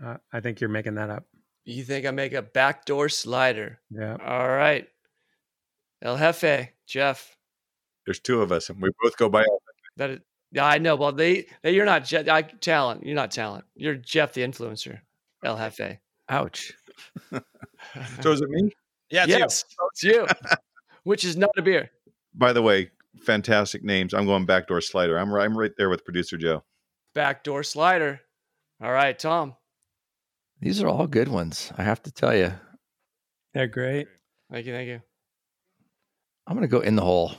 [0.03, 1.25] Uh, I think you're making that up.
[1.65, 3.79] you think I make a backdoor slider?
[3.89, 4.17] Yeah.
[4.25, 4.87] All right.
[6.01, 7.35] El Jefe, Jeff.
[8.05, 9.43] There's two of us, and we both go by.
[9.97, 10.19] That is,
[10.51, 10.95] yeah, I know.
[10.95, 12.27] Well, they, they you're not Jeff.
[12.27, 13.03] I, talent.
[13.05, 13.65] You're not talent.
[13.75, 14.99] You're Jeff, the influencer.
[15.43, 15.99] El Jefe.
[16.29, 16.73] Ouch.
[18.21, 18.71] So is it me?
[19.11, 19.37] Yeah, it's you.
[19.37, 20.27] yes, it's you.
[21.03, 21.91] Which is not a beer.
[22.33, 22.89] By the way,
[23.25, 24.13] fantastic names.
[24.13, 25.17] I'm going backdoor slider.
[25.17, 25.45] I'm right.
[25.45, 26.63] I'm right there with producer Joe.
[27.13, 28.21] Backdoor slider.
[28.81, 29.55] All right, Tom.
[30.61, 31.71] These are all good ones.
[31.77, 32.53] I have to tell you.
[33.53, 34.07] They're great.
[34.51, 34.73] Thank you.
[34.73, 35.01] Thank you.
[36.47, 37.33] I'm going to go in the hole.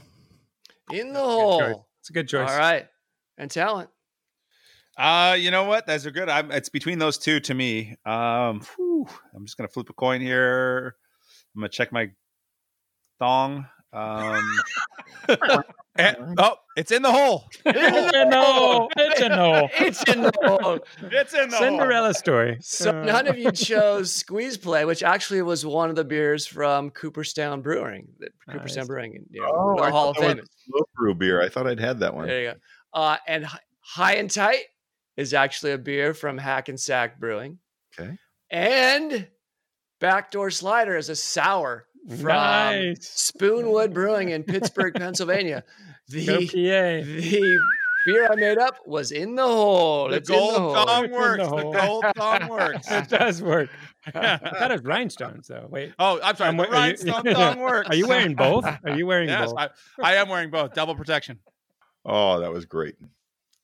[0.90, 1.88] In the Good hole.
[2.00, 2.50] It's a good choice.
[2.50, 2.86] All right.
[3.38, 3.90] And talent.
[4.96, 5.86] Uh, you know what?
[5.86, 6.28] Those are good.
[6.28, 7.96] I'm, it's between those two to me.
[8.06, 10.96] Um, whew, I'm just gonna flip a coin here.
[11.54, 12.10] I'm gonna check my
[13.18, 13.66] thong.
[13.92, 14.58] Um,
[15.96, 17.46] and- oh, it's in the hole.
[17.64, 18.88] It's a no.
[18.96, 19.68] It's a no.
[19.78, 20.78] It's in the hole.
[21.10, 21.66] It's in the hole.
[21.66, 22.58] Cinderella story.
[22.60, 26.46] So Uh, none of you chose Squeeze Play, which actually was one of the beers
[26.46, 28.08] from Cooperstown Brewing.
[28.20, 28.88] that- Cooperstown Nice.
[28.88, 30.36] Brewing, you know, Oh, the I Hall of thought that Fame.
[30.38, 31.42] was Slow brew beer.
[31.42, 32.26] I thought I'd had that one.
[32.26, 32.56] There you go.
[32.92, 33.46] Uh, and
[33.80, 34.64] High and Tight
[35.16, 37.58] is actually a beer from Hackensack Brewing.
[37.98, 38.18] Okay.
[38.50, 39.28] And
[40.00, 43.32] Backdoor Slider is a sour from Nice.
[43.36, 45.64] Spoonwood Brewing in Pittsburgh, Pennsylvania.
[46.08, 47.04] The, PA.
[47.04, 47.58] the
[48.06, 50.08] beer I made up was in the hole.
[50.08, 50.86] The It's in the gold hole.
[50.86, 51.42] thong works.
[51.48, 52.88] the The gold thong works.
[52.92, 53.70] It does work.
[54.14, 55.66] I thought it rhinestones, though.
[55.68, 55.94] Wait.
[55.98, 56.50] Oh, I'm sorry.
[56.50, 57.88] I'm The we- are you- rhinestone thong works.
[57.88, 58.64] Are you wearing both?
[58.84, 59.58] Are you wearing Yes, both?
[59.58, 60.74] I, I am wearing both.
[60.74, 61.40] Double protection.
[62.04, 62.94] Oh, that was great.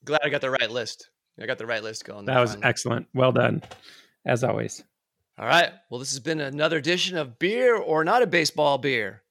[0.05, 1.11] Glad I got the right list.
[1.41, 2.25] I got the right list going.
[2.25, 2.67] That was finally.
[2.69, 3.07] excellent.
[3.15, 3.63] Well done,
[4.27, 4.83] as always.
[5.39, 5.71] All right.
[5.91, 9.23] Well, this has been another edition of Beer or Not a Baseball Beer.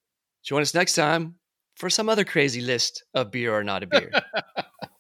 [0.43, 1.35] Join us next time
[1.75, 4.11] for some other crazy list of beer or not a beer.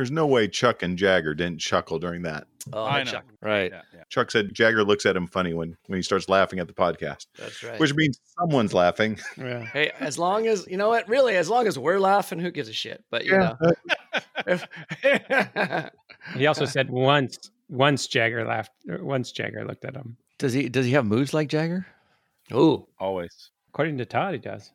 [0.00, 2.46] There's no way Chuck and Jagger didn't chuckle during that.
[2.72, 3.10] Oh, I know.
[3.10, 3.24] Chuck.
[3.42, 3.70] Right.
[3.70, 4.02] Yeah, yeah.
[4.08, 7.26] Chuck said Jagger looks at him funny when when he starts laughing at the podcast,
[7.38, 7.78] That's right.
[7.78, 9.18] which means someone's laughing.
[9.36, 9.66] Yeah.
[9.66, 12.70] hey, as long as you know what, really, as long as we're laughing, who gives
[12.70, 13.04] a shit?
[13.10, 13.56] But you Yeah.
[13.60, 13.72] know,
[14.46, 14.66] if-
[16.34, 18.72] He also said once, once Jagger laughed.
[18.86, 20.16] Once Jagger looked at him.
[20.38, 21.86] Does he does he have moods like Jagger?
[22.50, 23.50] Oh, Always.
[23.68, 24.72] According to Todd, he does.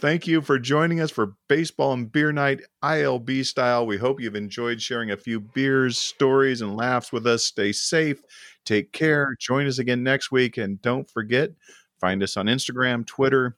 [0.00, 3.84] Thank you for joining us for Baseball and Beer Night ILB style.
[3.84, 7.44] We hope you've enjoyed sharing a few beers, stories, and laughs with us.
[7.44, 8.22] Stay safe,
[8.64, 9.34] take care.
[9.40, 10.56] Join us again next week.
[10.56, 11.50] And don't forget,
[12.00, 13.56] find us on Instagram, Twitter,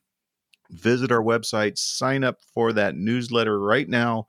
[0.70, 4.26] visit our website, sign up for that newsletter right now.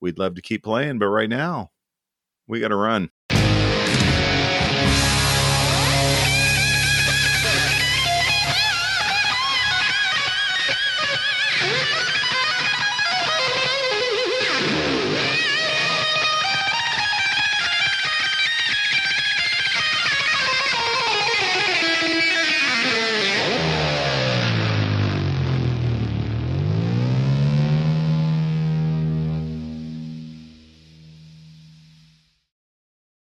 [0.00, 1.72] We'd love to keep playing, but right now,
[2.46, 3.10] we got to run.